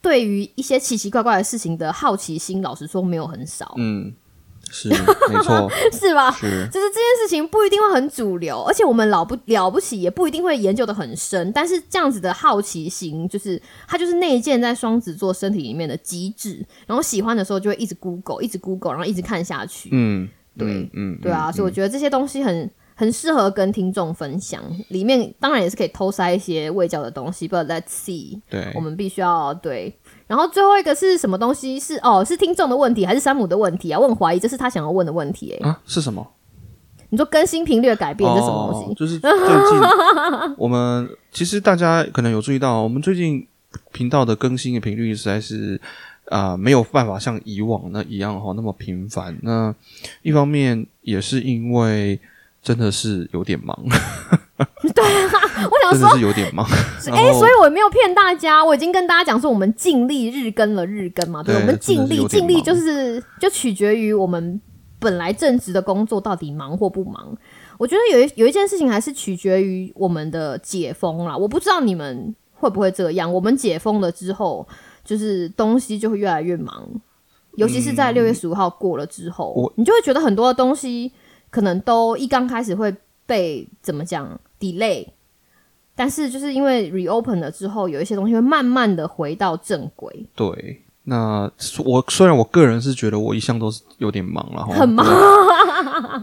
[0.02, 3.74] 对于一些奇奇怪怪的事情的好奇心，老实说没有很少。
[3.78, 4.14] 嗯，
[4.70, 4.90] 是
[5.30, 6.32] 没错，是吧？
[6.32, 6.88] 是，就是。
[6.90, 11.52] 这件事情不一定会很主流，而且我们老不了不起，也不一定会研究的很深。
[11.52, 11.82] 但是。
[11.90, 13.60] 这样子的好奇心，就是。
[13.88, 14.14] 它就是。
[14.14, 16.64] 内建在双子座身体里面的机制。
[16.86, 19.90] 然后喜欢的时候就会一直 Google，一直 Google，然后一直看下去。
[19.92, 22.70] 嗯，对，嗯，对啊，所以我觉得这些东西很。
[22.98, 27.48] 很适合跟听众分享，里面当然也是可以偷塞一些未教的东西。
[27.48, 29.94] But let's see，对，我们必须要对。
[30.28, 31.78] 然后最后一个是什么东西？
[31.78, 34.00] 是哦，是听众的问题还是山姆的问题啊？
[34.00, 35.52] 我很怀疑这是他想要问的问题。
[35.60, 36.26] 哎，啊，是什么？
[37.10, 38.94] 你说更新频率的改变是什么东西？
[38.96, 43.46] 就是最近我们其实大家可能有注意到，我们最近
[43.92, 45.80] 频道的更新的频率实在是
[46.30, 49.38] 啊没有办法像以往那一样哈那么频繁。
[49.42, 49.76] 那
[50.22, 52.18] 一方面也是因为。
[52.66, 53.78] 真的是有点忙，
[54.96, 56.66] 对啊，我想说是有点忙。
[57.12, 64.60] 哎，所以我没有骗大家，我已经跟大家讲说，我们尽力日更了日更嘛，对，我们尽力尽力就是就取决于我们
[64.98, 67.38] 本来正职的工作到底忙或不忙。
[67.78, 71.38] 我觉得有一有一件事情还是取决于我们的解封啦。
[71.38, 74.68] 我不知道你们会不会这样，我们解封了之后，
[75.04, 76.90] 就是东西就会越来越忙，
[77.58, 81.12] 尤其是在六月十五号过了之后，你就会觉得很多的东西。
[81.56, 82.94] 可能都一刚开始会
[83.26, 85.08] 被怎么讲 delay，
[85.96, 90.26] 但是就是因为 reopen 了之后，有一些东西会慢慢的回到正轨。
[90.36, 91.50] 对，那
[91.86, 95.06] 我虽然我个人是觉得我一向都是有点忙了，很忙。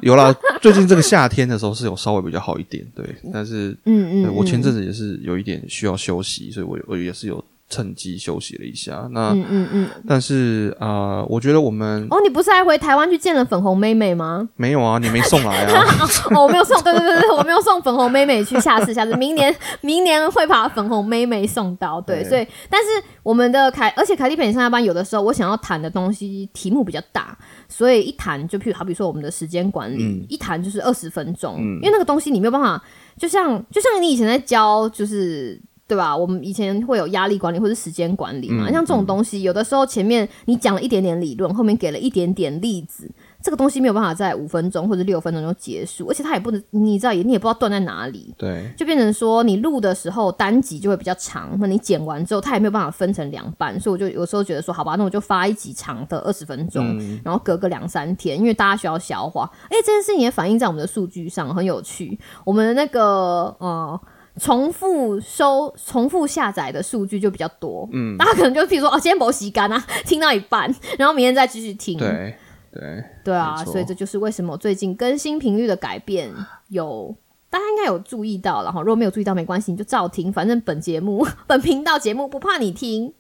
[0.03, 3.03] 有啦，最近这个夏天的时候是有稍微比较好一点，对。
[3.33, 7.43] 但是，嗯嗯，我前阵子也是有一点需要休息，所以我我也是有。
[7.73, 14.47] 趁机休息了一下，那嗯嗯嗯，但是啊，我觉得我们哦，你不是还回台湾去见了粉红妹妹吗？
[14.57, 15.83] 没有啊，你没送来啊？
[16.37, 21.99] 哦，我没有送，对对对对，我没有送粉红妹妹去，下次下次，明年 明年会把粉红妹妹送到。
[22.03, 22.89] 对，所以但是
[23.23, 27.35] 我们的凯，而且凯蒂陪你上下班，有的时候我想要谈的东西题目比较大，
[27.71, 32.85] 所以一谈就譬如好比说我们的时间管理，一谈就是二十分钟，因为那个东西你没有办法，
[33.17, 35.59] 就像就像你以前在教就是。
[35.93, 36.17] 对吧？
[36.17, 43.11] 我们以前会有压力管理或者时间管理嘛，像这种东西，有的时候前面你讲了一点点理论，后面给了一点点例子，
[43.43, 59.47] 这个东西没有办法在五分钟或者六分钟就结束，而且它也不能，你知道也你也不知道断在哪里，对，就变成说你录的时候单集就会比较长，那你剪完之后它也没有办法分成两半，所以我就有时候觉得说，好吧，那我就发一集长的二十分钟，然后隔个两三天，因为大家需要消化。
[59.65, 62.19] 哎，这件事情也反映在我们的数据上，很有趣。
[62.47, 64.01] 我们的那个呃。
[64.41, 72.35] 重复收、重复下载的数据就比较多，嗯，大家可能就譬如说，哦，今天没洗干啊， 听到一半，然后明天再继续听，对
[72.73, 76.33] 对对啊， 所以这就是为什么最近更新频率的改变
[76.69, 77.15] 有，
[77.51, 83.13] 大家应该有注意到，然后如果没有注意到没关系，你就照听，反正本节目、 本频道节目不怕你听，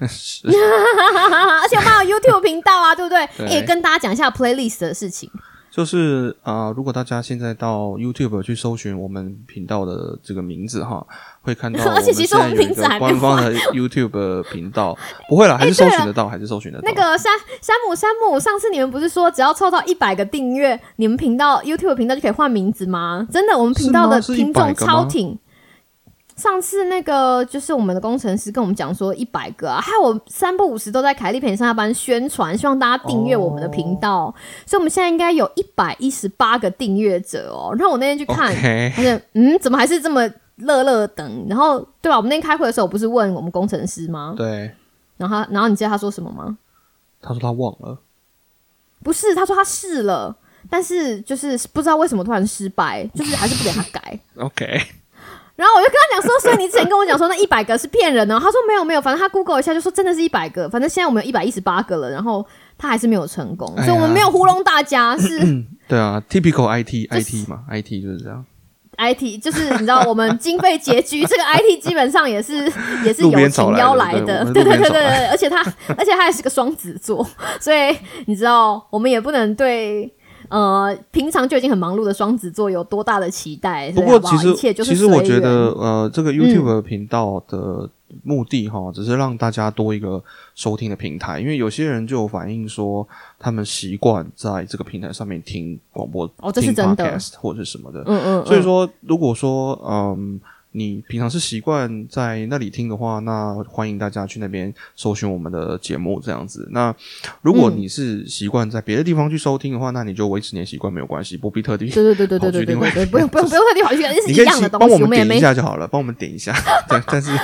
[0.00, 3.28] 而且我们有 YouTube 频道啊，对不对？
[3.50, 5.30] 也跟大家讲一下 Playlist 的事情。
[5.76, 11.06] 就是啊，如果大家现在到 YouTube 去搜寻我们频道的这个名字哈，
[11.42, 14.96] 会看到 而且其实我们有一个官方的 YouTube 频道，
[15.28, 16.88] 不会了，还是搜寻得到，还是搜寻得到。
[16.88, 23.26] 那个山山姆山姆，上次你们不是说只要凑到一百个订阅，你们频道 YouTube 频道就可以换名字吗？
[23.30, 25.38] 真的，我们频道的听众超挺。
[26.36, 34.32] 上次那个就是我们的工程师跟我们讲说一百个啊，还有我三不五十都在凯利陪上下班宣传，希望大家订阅我们的频道，
[34.66, 37.74] 所以我们现在应该有一百一十八个订阅者哦。
[37.74, 38.54] 然后我那天去看，
[38.92, 41.46] 发现嗯，怎么还是这么乐乐等？
[41.48, 42.16] 然后对吧？
[42.16, 44.34] 我们那天开会的时候，我不是问我们工程师吗？
[44.36, 44.70] 对。
[45.16, 46.58] 然后他，然后你知道他说什么吗？
[47.22, 47.98] 他说他忘了。
[49.02, 50.36] 不是，他说他试了，
[50.68, 54.20] 但是就是不知道为什么突然失败，就是还是不给他改。
[54.36, 54.78] OK。
[55.56, 58.38] 然后我就跟他讲说，所以你之前跟我讲说那一百个是骗人的。
[58.38, 60.68] 他说没有没有，反正他 Google 一下就说真的是一百个。
[60.68, 65.16] 反正现在我们有一百一十八个了，然后他还是没有成功，所以我们没有糊弄大家。
[65.16, 65.38] 是，
[65.88, 68.44] 对啊，typical IT IT 嘛，IT 就是这样。
[68.98, 72.64] IT 就是你知道我们经费拮据，这个 IT 基本上也是
[73.04, 75.60] 也是友情邀来的，对对对对对，而且他
[75.98, 77.26] 而且他还是个双子座，
[77.60, 80.10] 所以你知道我们也不能对
[80.48, 83.90] 呃平常就已经很忙碌的双子座有多大的期待。
[83.92, 87.88] 不过其实其实我觉得呃这个 YouTube 频道的。
[88.22, 90.22] 目的哈，只是让大家多一个
[90.54, 93.06] 收听的平台，因为有些人就有反映说，
[93.36, 100.40] 他们习惯在这个平台上面听广播，哦，这是真的，或者什么的，嗯嗯，所以说，如果说，嗯。
[100.76, 106.68] 你平常是习惯在那里听的话，那欢迎大家去那边搜寻我们的节目这样子。
[106.70, 106.94] 那
[107.40, 116.54] 如果你是习惯在别的地方去收听的话，那你就维持你的习惯没有关系，不必特地对对对对对对对对，不用不用不用特地跑去感一是一样的东西，帮我们点一下就好了，帮我们点一下。
[116.88, 117.38] 但是没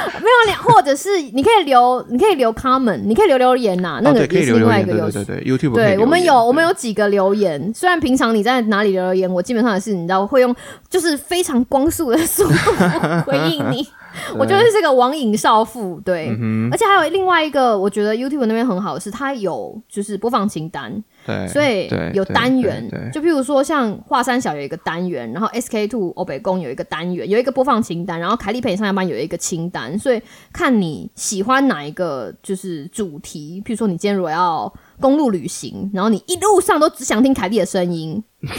[0.52, 4.92] 有，或者是你可以留，你可以留 comment，你可以留留言呐，那个以留另外一个。
[4.92, 10.54] 对对对，YouTube 对我们有我们有几个留言，虽然平常你在哪里留言，我基本上也是你知道会用，
[10.90, 13.21] 就是非常光速的速度。
[13.22, 13.86] 回应你。
[14.36, 16.28] 我觉得是个网瘾少妇，对，
[16.70, 30.20] 而且还有另外一个，我觉得 YouTube 那边很好的是，它有就是播放清单，对，所以有单元，就譬如说像华山小有一个单元，然后 SK Two 欧北宫有一个单元，有一个播放清单，然后凯利陪你上下班有一个清单，所以
[30.52, 38.22] 看你喜欢哪一个就是主题，譬如说你今天如果要公路旅行，然后你一路上都只想听凯莉的声音。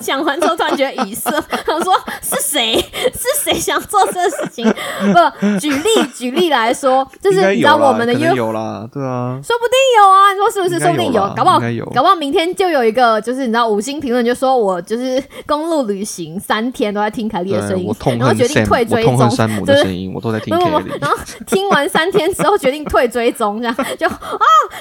[0.00, 1.30] 我讲完之后突然觉得语塞，
[1.66, 2.80] 想说是谁？
[2.80, 4.64] 是谁想做这个事情？
[5.12, 10.80] 不，举例举例来说，就是你知道我们的有啦，对啊，说不定有啊，你说是不是？
[10.80, 11.60] 说不定有，搞不好
[11.94, 19.18] 搞不好明天就有一个，就是你知道五星评论就说我就是公路旅行三天都在听凯莉的声音，然后决定退追踪，
[19.66, 24.16] 的声音我都在听凯莉，然后听完三天之后决定退追踪，这样 就啊，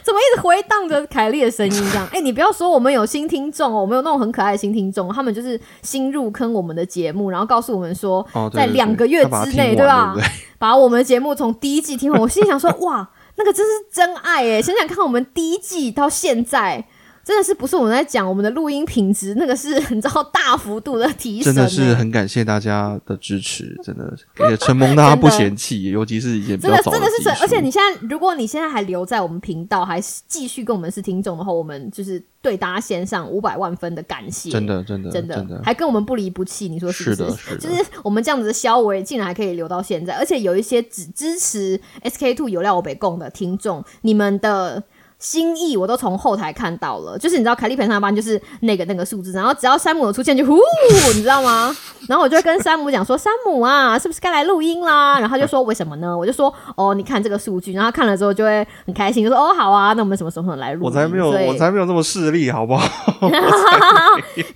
[0.01, 2.07] 怎么一直回荡着凯莉的声音这样？
[2.13, 5.08] 哎，你不要说我们有新听众哦，我们有那种很可爱的新听众。
[5.13, 10.15] 他们就是新入坑我们的节目，然后告诉我们说，在两个月之内，对吧？
[10.57, 12.21] 把我们的节目从第一季听完。
[12.21, 14.61] 我心想说，哇，那个真是真爱哎！
[14.61, 16.85] 想想看，我们第一季到现在。
[17.29, 21.53] 真的是不是我们在讲我们的录音品质，那个是你知道大幅度的提升。
[21.53, 24.11] 真的是很感谢大家的支持，真的
[24.49, 34.49] 也承蒙大家不嫌弃，尤其是一些真的真的是，而且你现在如果你现在还留在我们频道，还是继续跟我们是听众的话，我们就是对大家献上五百万分的感谢。
[34.49, 37.55] 真的真的真的，还跟我们不离不弃，你说是不是？
[37.59, 44.83] 就是我们这样子的消维，竟然还可以留到现在，而且有一些只支持 SK Two 有料我北供的听众，你们的。
[45.19, 50.57] 心意我都从后台看到了，就是你知道凯利陪上班就是那个那个数字，然后只要山姆出现就呼，
[51.13, 51.75] 你知道吗？
[52.07, 62.87] 然后我就会跟山姆讲说：“山姆啊，是不是该来录音啦？”然后他就说：“为什么呢？”我就说：“哦，你看这个数据。”然后看了之后就会很开心，就说：“哦，好啊，那我们什么时候来录？”我才没有，我才没有这么势利，好不好？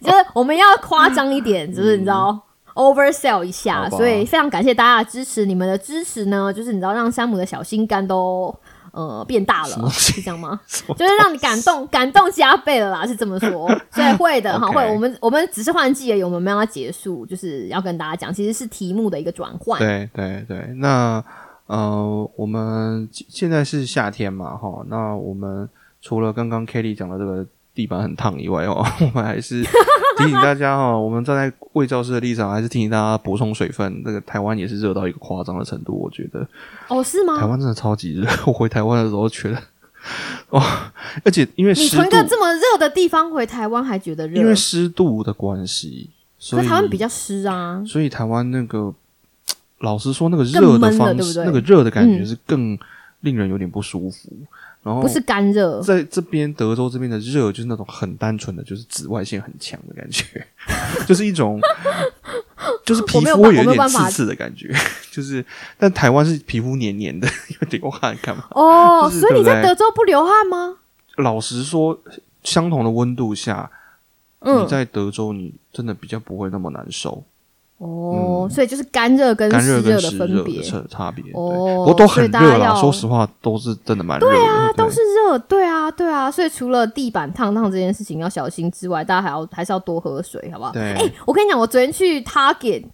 [0.01, 2.39] 就是我们要夸张一点，就是你知道
[2.73, 8.55] oversell 一下，所以非常感谢大家的支持，你们的支持呢，就是你知道让山姆的小心肝都。
[8.93, 10.59] 呃，变大了是这样吗？
[10.69, 13.67] 就是让你感动， 感动加倍了啦，是这么说。
[13.91, 14.87] 所以会的哈，会。
[14.93, 19.79] 我们我们只是换季而已，我们没有要结束，就是要跟大家讲，其实是题目的一个转换。
[19.79, 21.23] 对对对，那
[21.65, 25.67] 呃，我们现在是夏天嘛，哈，那我们
[26.01, 27.45] 除了刚刚 Kelly 讲的这个。
[27.75, 29.65] 地板很烫以外哦，我们还是
[30.19, 34.01] 提醒大家哦，我们站在魏教师的立场，还是提醒大家补充水分。
[34.03, 36.47] 那个台湾也是热到一个夸张的程度，我觉得。
[36.87, 37.39] 哦，是吗？
[37.39, 39.61] 台湾真的超级热，我回台湾的时候觉得，
[40.51, 40.93] 哇！
[41.23, 47.83] 而且因为你从一个这么热的地方回台湾还觉得热，因为湿度的关系，所以台湾比较湿啊。
[47.85, 48.93] 所以台湾那个，
[49.79, 52.77] 老实说，那个热的方式，那个热的感觉是更
[53.21, 54.29] 令人有点不舒服。
[54.83, 60.45] 然后不是干热，在这边德州这边的热就是那种很单纯的，就是紫外线很强的感觉，
[61.07, 61.57] 就是一种，
[62.85, 64.73] 就是皮肤会有点刺刺的感觉，
[65.09, 65.45] 就是，
[65.77, 67.25] 但台湾是皮肤黏黏的，
[67.61, 68.45] 有流汗干嘛？
[68.51, 70.75] 哦，所以你在德州不流汗吗？
[71.15, 71.97] 老实说，
[72.43, 73.71] 相同的温度下，
[74.41, 77.23] 你在德州你真的比较不会那么难受。
[77.79, 82.73] 哦，所以就是干热跟湿热的分别差别哦，不过都很热啦。
[82.75, 84.27] 说实话，都是真的蛮热。
[84.27, 85.37] 对啊，都是热。
[85.39, 86.31] 对啊，对啊。
[86.31, 90.71] 所以除了地板烫烫这件事情要小心之外，大家还要还是要多喝水，好不好？
[90.71, 90.93] 对。
[90.93, 92.85] 哎，我跟你讲，我昨天去 Target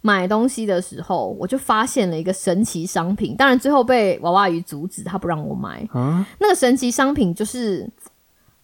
[0.00, 3.34] 买东西的时候，我就发现了一个神奇商品。
[3.34, 5.84] 当然最后被娃娃鱼阻止，他不让我买。
[5.92, 7.88] 啊，那个神奇商品就是，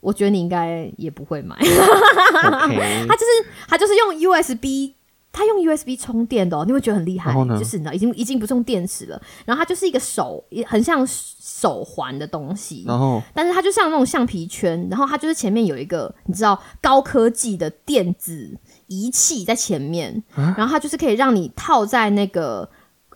[0.01, 1.57] 我觉得你应该也不会买。
[2.47, 4.93] 他就是他就是用 USB。
[5.37, 7.31] 它用 USB 充电的，哦你会觉得很厉害。
[7.59, 9.21] 就是你知道，已经已经不是用电池了。
[9.45, 12.85] 然后它就是一个手，很像手环的东西。
[12.87, 14.89] 然后，但是它就像那种橡皮圈。
[14.91, 22.67] 然后它就是前面有一个，你知道高科技的电子仪器在前面，啊然后它就是可以让你套在那个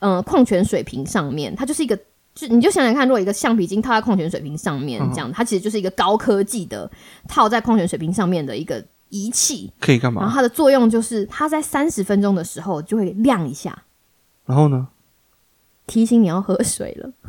[0.00, 1.98] 呃矿泉水瓶上面，它就是一个。
[2.32, 6.88] 就你就想想看，如果一个橡皮筋套在矿泉水瓶上面，嗯这样它其实就是一个高科技的
[7.26, 10.22] 套在矿泉水瓶上面的一个仪器，可以干嘛？
[10.22, 13.84] 然后它的作用就是它在三十分钟的时候就会亮一下，
[14.46, 14.88] 然后呢？
[15.86, 17.10] 提醒你要喝水了。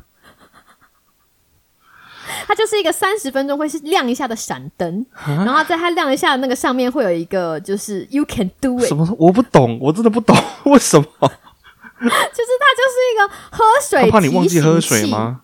[2.47, 9.07] 它就是一个三十分钟会是亮一下的闪灯，然后在它亮一下的那个上面会有一个就是 you can do it，什么？
[9.17, 11.05] 我不懂，我真的不懂， 为什么？
[11.11, 14.79] 就是它就是一个喝水他怕你忘记喝？
[14.79, 15.41] 水吗？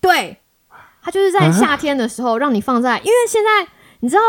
[0.00, 0.38] 对，
[1.02, 3.68] 它就是在啊夏天的时候让你放在，因为现在
[4.00, 4.22] 你知道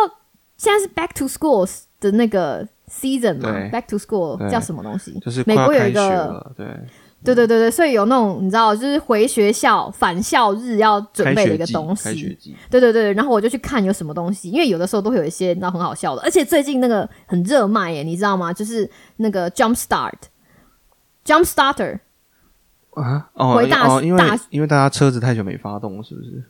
[0.57, 5.19] 现在是 back to school 的那个 season 嘛对，back to school 对叫什么东西？
[5.19, 6.65] 就是美国有一个了，对，
[7.23, 12.03] 对对对对，所以有那种你知道，就是回学校返校日要准备的学，一个东西。
[12.03, 18.53] 开学季，对对对，然后我就去看有什么东西，因为有的时候都会有一些你知道很好笑的，而且最近那个很热卖耶，你知道吗？
[18.53, 21.99] 就是那个 Jump Start，Jump Starter，
[22.91, 26.43] 啊，哦回大哦，因为大因为大家车子太久没发动了，是不是？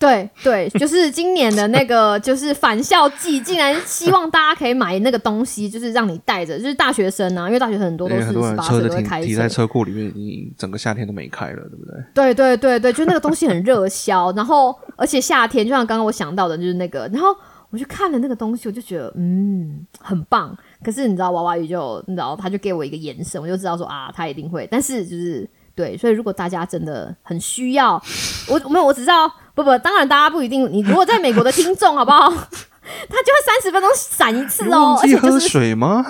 [0.00, 12.02] 对对，就是今年的那个就是返校季，竟然希望大家可以买那个东西，就是让你带着，就是大学生啊，因为大学生很多都是车子岁都会开停停在车，车库里面，已经整个夏天都没开了，对不对？
[12.14, 17.36] 对对对对，就那个东西很热销，然后而且夏天就像刚刚我想到的，就是那个，然后
[17.68, 20.56] 我去看了那个东西，我就觉得嗯很棒。
[20.82, 28.02] 可是你知道娃娃鱼就你知道他就给我一个眼神，我就知道说啊他一定会，但是就是对，所以如果大家真的很需要，
[28.48, 29.30] 我没有我只知道
[29.62, 32.28] 不不，当然大家不一定，你如果在美国的听众 好不好？
[32.28, 36.04] 他就会三十分钟闪一次哦，忘记喝而且就是水吗？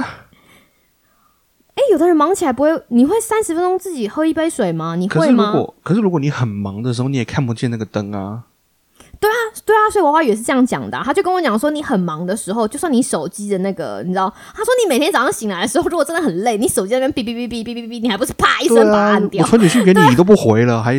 [1.75, 4.97] 哎、有的人忙起来不会，你会三十分钟自己喝一杯水吗？
[4.97, 5.53] 你可是如会吗？
[5.53, 8.45] 果可是如果你很忙的时候，你也看不见那个灯啊。
[9.21, 19.49] 对啊，对啊所以娃娃也是这样讲的啊、他就跟我讲说，你很忙的时候，就算你手机的那个，你知道，他说你每天早上醒来的时候，如果真的很累，你手机那边哔哔哔哔哔哔哔，你还不是啪一声把它按，掉我？
[19.49, 20.99] 传简讯给你，你都不回了，还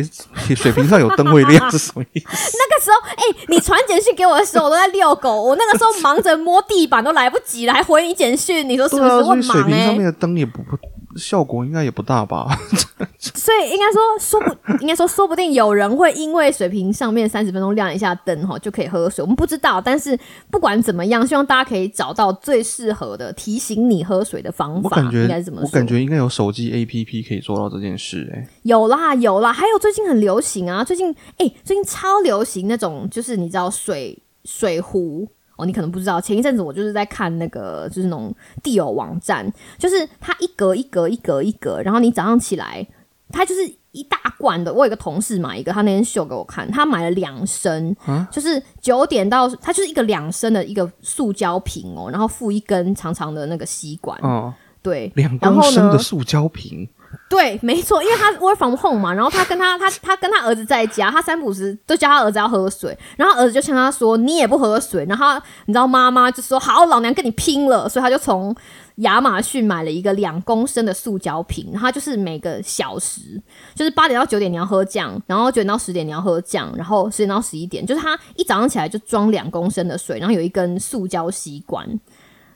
[0.54, 2.26] 水瓶上有灯会亮，是什么意思？
[2.30, 9.10] 那个时候，哎、你传简讯给我的时候，我都在遛狗，我那个时候忙着摸地板都来不及了，还回你简讯，你说是不是？
[9.10, 10.76] 我水很忙哎、瓶上面的灯也不不
[11.16, 12.46] 效果应该也不大吧？
[13.18, 19.22] 所以应该说，说不应该说，说不定有人会因为水瓶上面三十分钟亮一下灯哈，就可以喝水。
[19.22, 20.18] 我们不知道，但是
[20.50, 24.88] 不管怎么样，希望大家可以找到最适合的提醒你喝水的方法。
[24.88, 25.66] 我感觉应该怎么说？
[25.66, 28.38] 我感觉应该有手机 A P P 可以做到这件事、欸。
[28.38, 35.28] 哎，有啦有啦，还有最近很流行啊，最近哎、最近超流行那种，就是你知道水水壶。
[35.62, 42.86] 哦，你可能不知道，前一阵子我就是在看那个，就是那种地友网站，就是它一格一格一格一格，然后你早上起来，
[43.30, 43.60] 它就是
[43.92, 44.72] 一大罐的。
[44.72, 54.52] 我有一个同事买一个，他那天秀给我看，他买了两升，啊就是九点到，它就是一个两升的一个塑胶瓶哦，然后附一根长长的那个吸管，哦，
[54.82, 56.88] 对，两升的塑胶瓶，
[57.28, 68.54] 对，没错，因为他 work from home 嘛，然后他跟他他他跟他儿子在家，他三不五时都叫他儿子要喝水，然后儿子就向他说你也不喝水，然后你知道妈妈就说好，老娘跟你拼了，所以他就从
[68.96, 73.40] 亚马逊买了一个两公升的塑胶瓶，然后就是每个小时
[73.74, 81.88] 就是八点到九点你要喝酱，然后九点到十点你要喝酱，然后十点到十一点，就是他一早上起来就装两公升的水，然后有一根塑胶吸管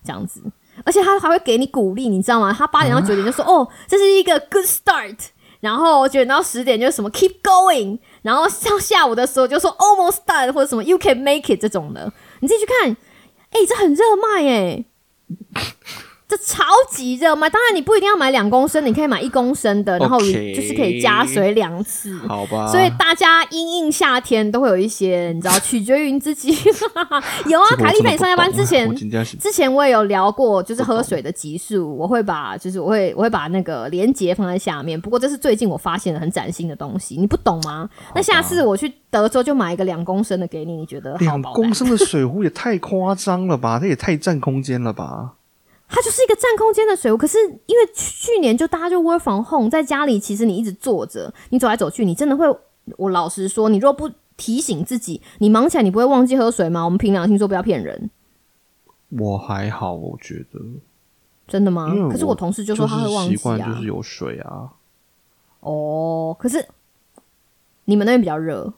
[0.05, 0.43] 这样子。
[0.85, 2.53] 而且他还会给你鼓励，你知道吗？
[2.57, 5.16] 他八点到九点就说：“哦，这是一个 good start。”
[5.61, 12.97] 然后九点到十点就是什么 keep going，然后到下午的时候就说 almost done 或者什么 you can make it 这种的，你自己去看，
[13.51, 14.85] 哎、这很热卖哎，
[16.29, 17.49] 这超级热卖。
[17.49, 22.18] 当然你不一定要买两公升，你可以买一公升的，然后就是可以加水两次。
[22.27, 22.66] 好吧？
[22.66, 26.53] 所以大家因应夏天都会有一些，你知道，取决于你自己。
[27.47, 28.93] 有啊，凯莉陪你上下班之前
[29.39, 35.01] 之前我也有聊过，就是喝水的级数，我会把就是我会我会把那个连接放在下面。
[35.01, 37.89] 不过这是最近我发现的很崭新的东西，你不懂吗？
[38.14, 41.43] 那下次我去德州就买一个两公升的给你，你觉得好两？
[41.53, 43.79] 公升的水壶也太夸张了吧？
[43.79, 45.35] 这也太占空间了吧？
[45.89, 47.16] 它就是一个占空间的水壶。
[47.16, 52.47] 可是因为去年就大家就 work from home，在家里其实你一直坐着，你走来走去，你真的会。
[52.99, 56.84] 我老实说，你若不提醒自己，你忙起来你不会忘记喝水吗？
[56.84, 58.11] 我们凭良心说，不要骗人，
[59.09, 60.61] 我还好，我觉得，
[61.49, 61.93] 真的吗？
[62.09, 63.74] 可是我同事就说他会忘记习惯啊。
[63.74, 64.72] 就是有水啊。
[65.59, 66.64] 哦，可是
[67.87, 68.72] 你们那边比较热，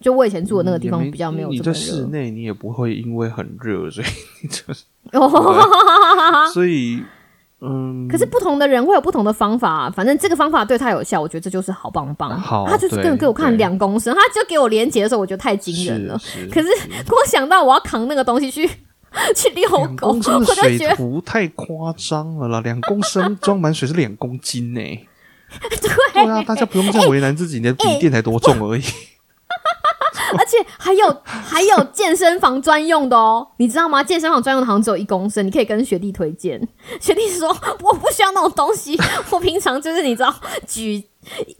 [0.00, 2.04] 就我以前住的那个地方比较没有你在室。
[2.06, 4.06] 内，你也不会因为很热，所以
[4.42, 7.02] 你就是，哦，所以，
[7.60, 12.40] 嗯，可是不同的人会有不同的方法，反正这个方法对他有效，我觉得这就是好棒棒。
[12.40, 16.18] 好他就是对给给我看两公升，他就给我连接的时候，我觉得太惊人了。
[16.18, 16.68] 是是可是
[17.06, 18.68] 光想到我要扛那个东西去
[19.34, 22.60] 去遛狗，我的水就觉得壶太夸张了啦！
[22.60, 24.80] 两公升装满水是两公斤呢、
[25.58, 25.78] 对，
[26.12, 28.82] 对啊，大家不用这样为难自己，你的笔电才多重而已。
[30.38, 33.46] 而且还有还有健身房专用的哦。
[33.58, 34.02] 你知道吗？
[34.02, 36.60] 健身房专用的好像只有一公升你可以跟学弟推荐。
[37.00, 38.98] 学弟说我不需要那种东西
[39.30, 40.34] 我平常就是你知道
[40.66, 41.02] 举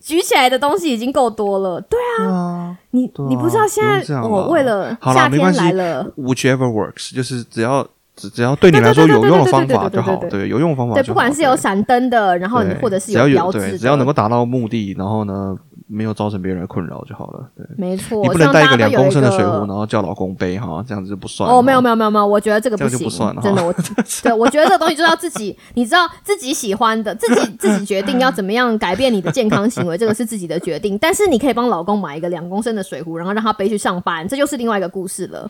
[0.00, 1.80] 举起来的东西已经够多了。
[1.82, 6.04] 对啊你你不知道现在我为了夏天来了。
[6.16, 15.54] whichever works 就是只要只只要对你来说有用的方法就好对有用的方法对不管是有闪灯的然后你或者是有对只要能够达到目的然后呢
[15.90, 17.48] 没有造成别人的困扰就好了。
[17.56, 21.48] 对，没错，你不能带一个两公升的水壶，然后叫老公背哈，这样子就不算。
[21.50, 23.74] 哦，没有没有没有没有，我觉得这个这样行，就不算了哈真的，我
[24.22, 30.98] 对我觉得这个东西就是要自己，你知道自己喜欢的，自己自己决定要怎么样改变你的健康行为，这个是自己的决定。
[31.00, 35.46] 但是你可以帮老公买一个两公升的水壶，然后让他背去上班，这就是另外一个故事了。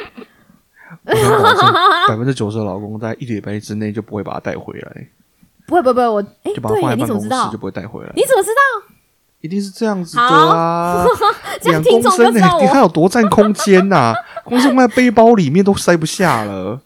[1.05, 5.07] 百分之九十的老公在一礼拜之内就不会把它带回来，
[5.67, 7.59] 不会不会不会，我哎，对，你怎么知道就？
[7.59, 8.13] 不会带回来。
[8.15, 8.95] 你怎么知道？
[9.41, 11.05] 一定是这样子的啊！
[11.63, 14.13] 两公升呢、你看有多占空间呐、
[14.45, 16.81] 光是放在背包里面都塞不下了，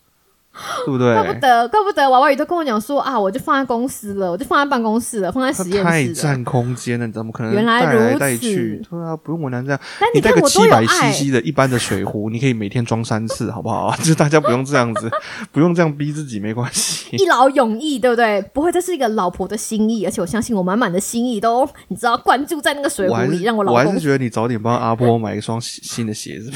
[0.84, 1.14] 对不对？
[1.14, 5.84] 怪不得，怪不得娃娃鱼都跟我讲说啊，我就放在公司了，我就放在办公室了，放在实验室了。
[5.84, 8.90] 太占空间了，你怎么可能原来带来如带去此？
[8.90, 9.80] 对啊，不用为难这样。
[9.98, 13.94] 但你带个七百，CC 的一般的水壶，你可以每天装三次，好不好？
[13.98, 15.10] 就是大家不用这样子，
[15.52, 17.16] 不用这样逼自己，没关系。
[17.16, 18.42] 一劳永逸，对不对？
[18.52, 26.50] 不会，这是一个老婆的心意，而且我相信我满满的心意都你知道灌注在那个水壶里，我让我老公我还是觉得你早点帮阿波买一双新新的鞋子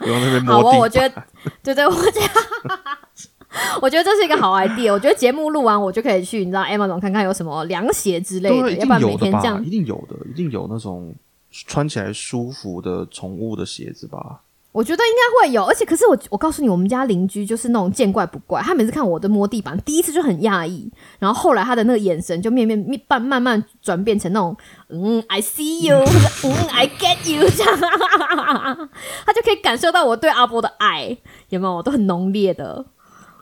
[0.00, 1.22] 好，不用那边好哦，我觉得，
[1.62, 2.78] 对对，我觉得，
[3.82, 4.92] 我觉得这是一个好 idea。
[4.92, 9.02] 我觉得节目录完，我就可以去，你知道 Amazon 看看有什么凉鞋之类的，一要不然？
[9.02, 11.14] 每天这样一定有的，一定有那种
[11.50, 14.40] 穿起来舒服的宠物的鞋子吧？
[14.72, 24.56] 我觉得应该会有，而且可是我我告诉你，我们家邻居就是那种见怪不怪，他每次看我的摸地板，第一次就很讶异，然后后来他的那个眼神就面面面慢慢慢转变成那种
[24.88, 27.78] 嗯，I see you，或者嗯，I get you 这样，
[29.26, 31.16] 他就可以感受到我对阿波的爱，
[31.48, 31.82] 有没有？
[31.82, 32.86] 都很浓烈的。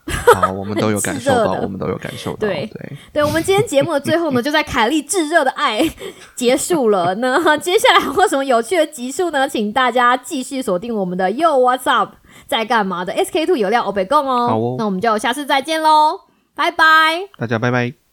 [0.35, 2.39] 好，我们都有感受到，我们都有感受到。
[2.39, 5.83] 对对，对，我们今天节目的最后呢，就在凯莉炙热的爱
[6.35, 7.15] 结束了。
[7.17, 9.49] 那 接下来还有什么有趣的集数呢？
[9.49, 12.15] 请大家继续锁定我们的 Yo What's Up
[12.47, 14.49] 在干嘛的 SK Two 有料欧北共哦。
[14.49, 16.21] 好哦那我们就下次再见喽，
[16.55, 16.85] 拜拜。
[17.39, 18.08] 大家拜拜。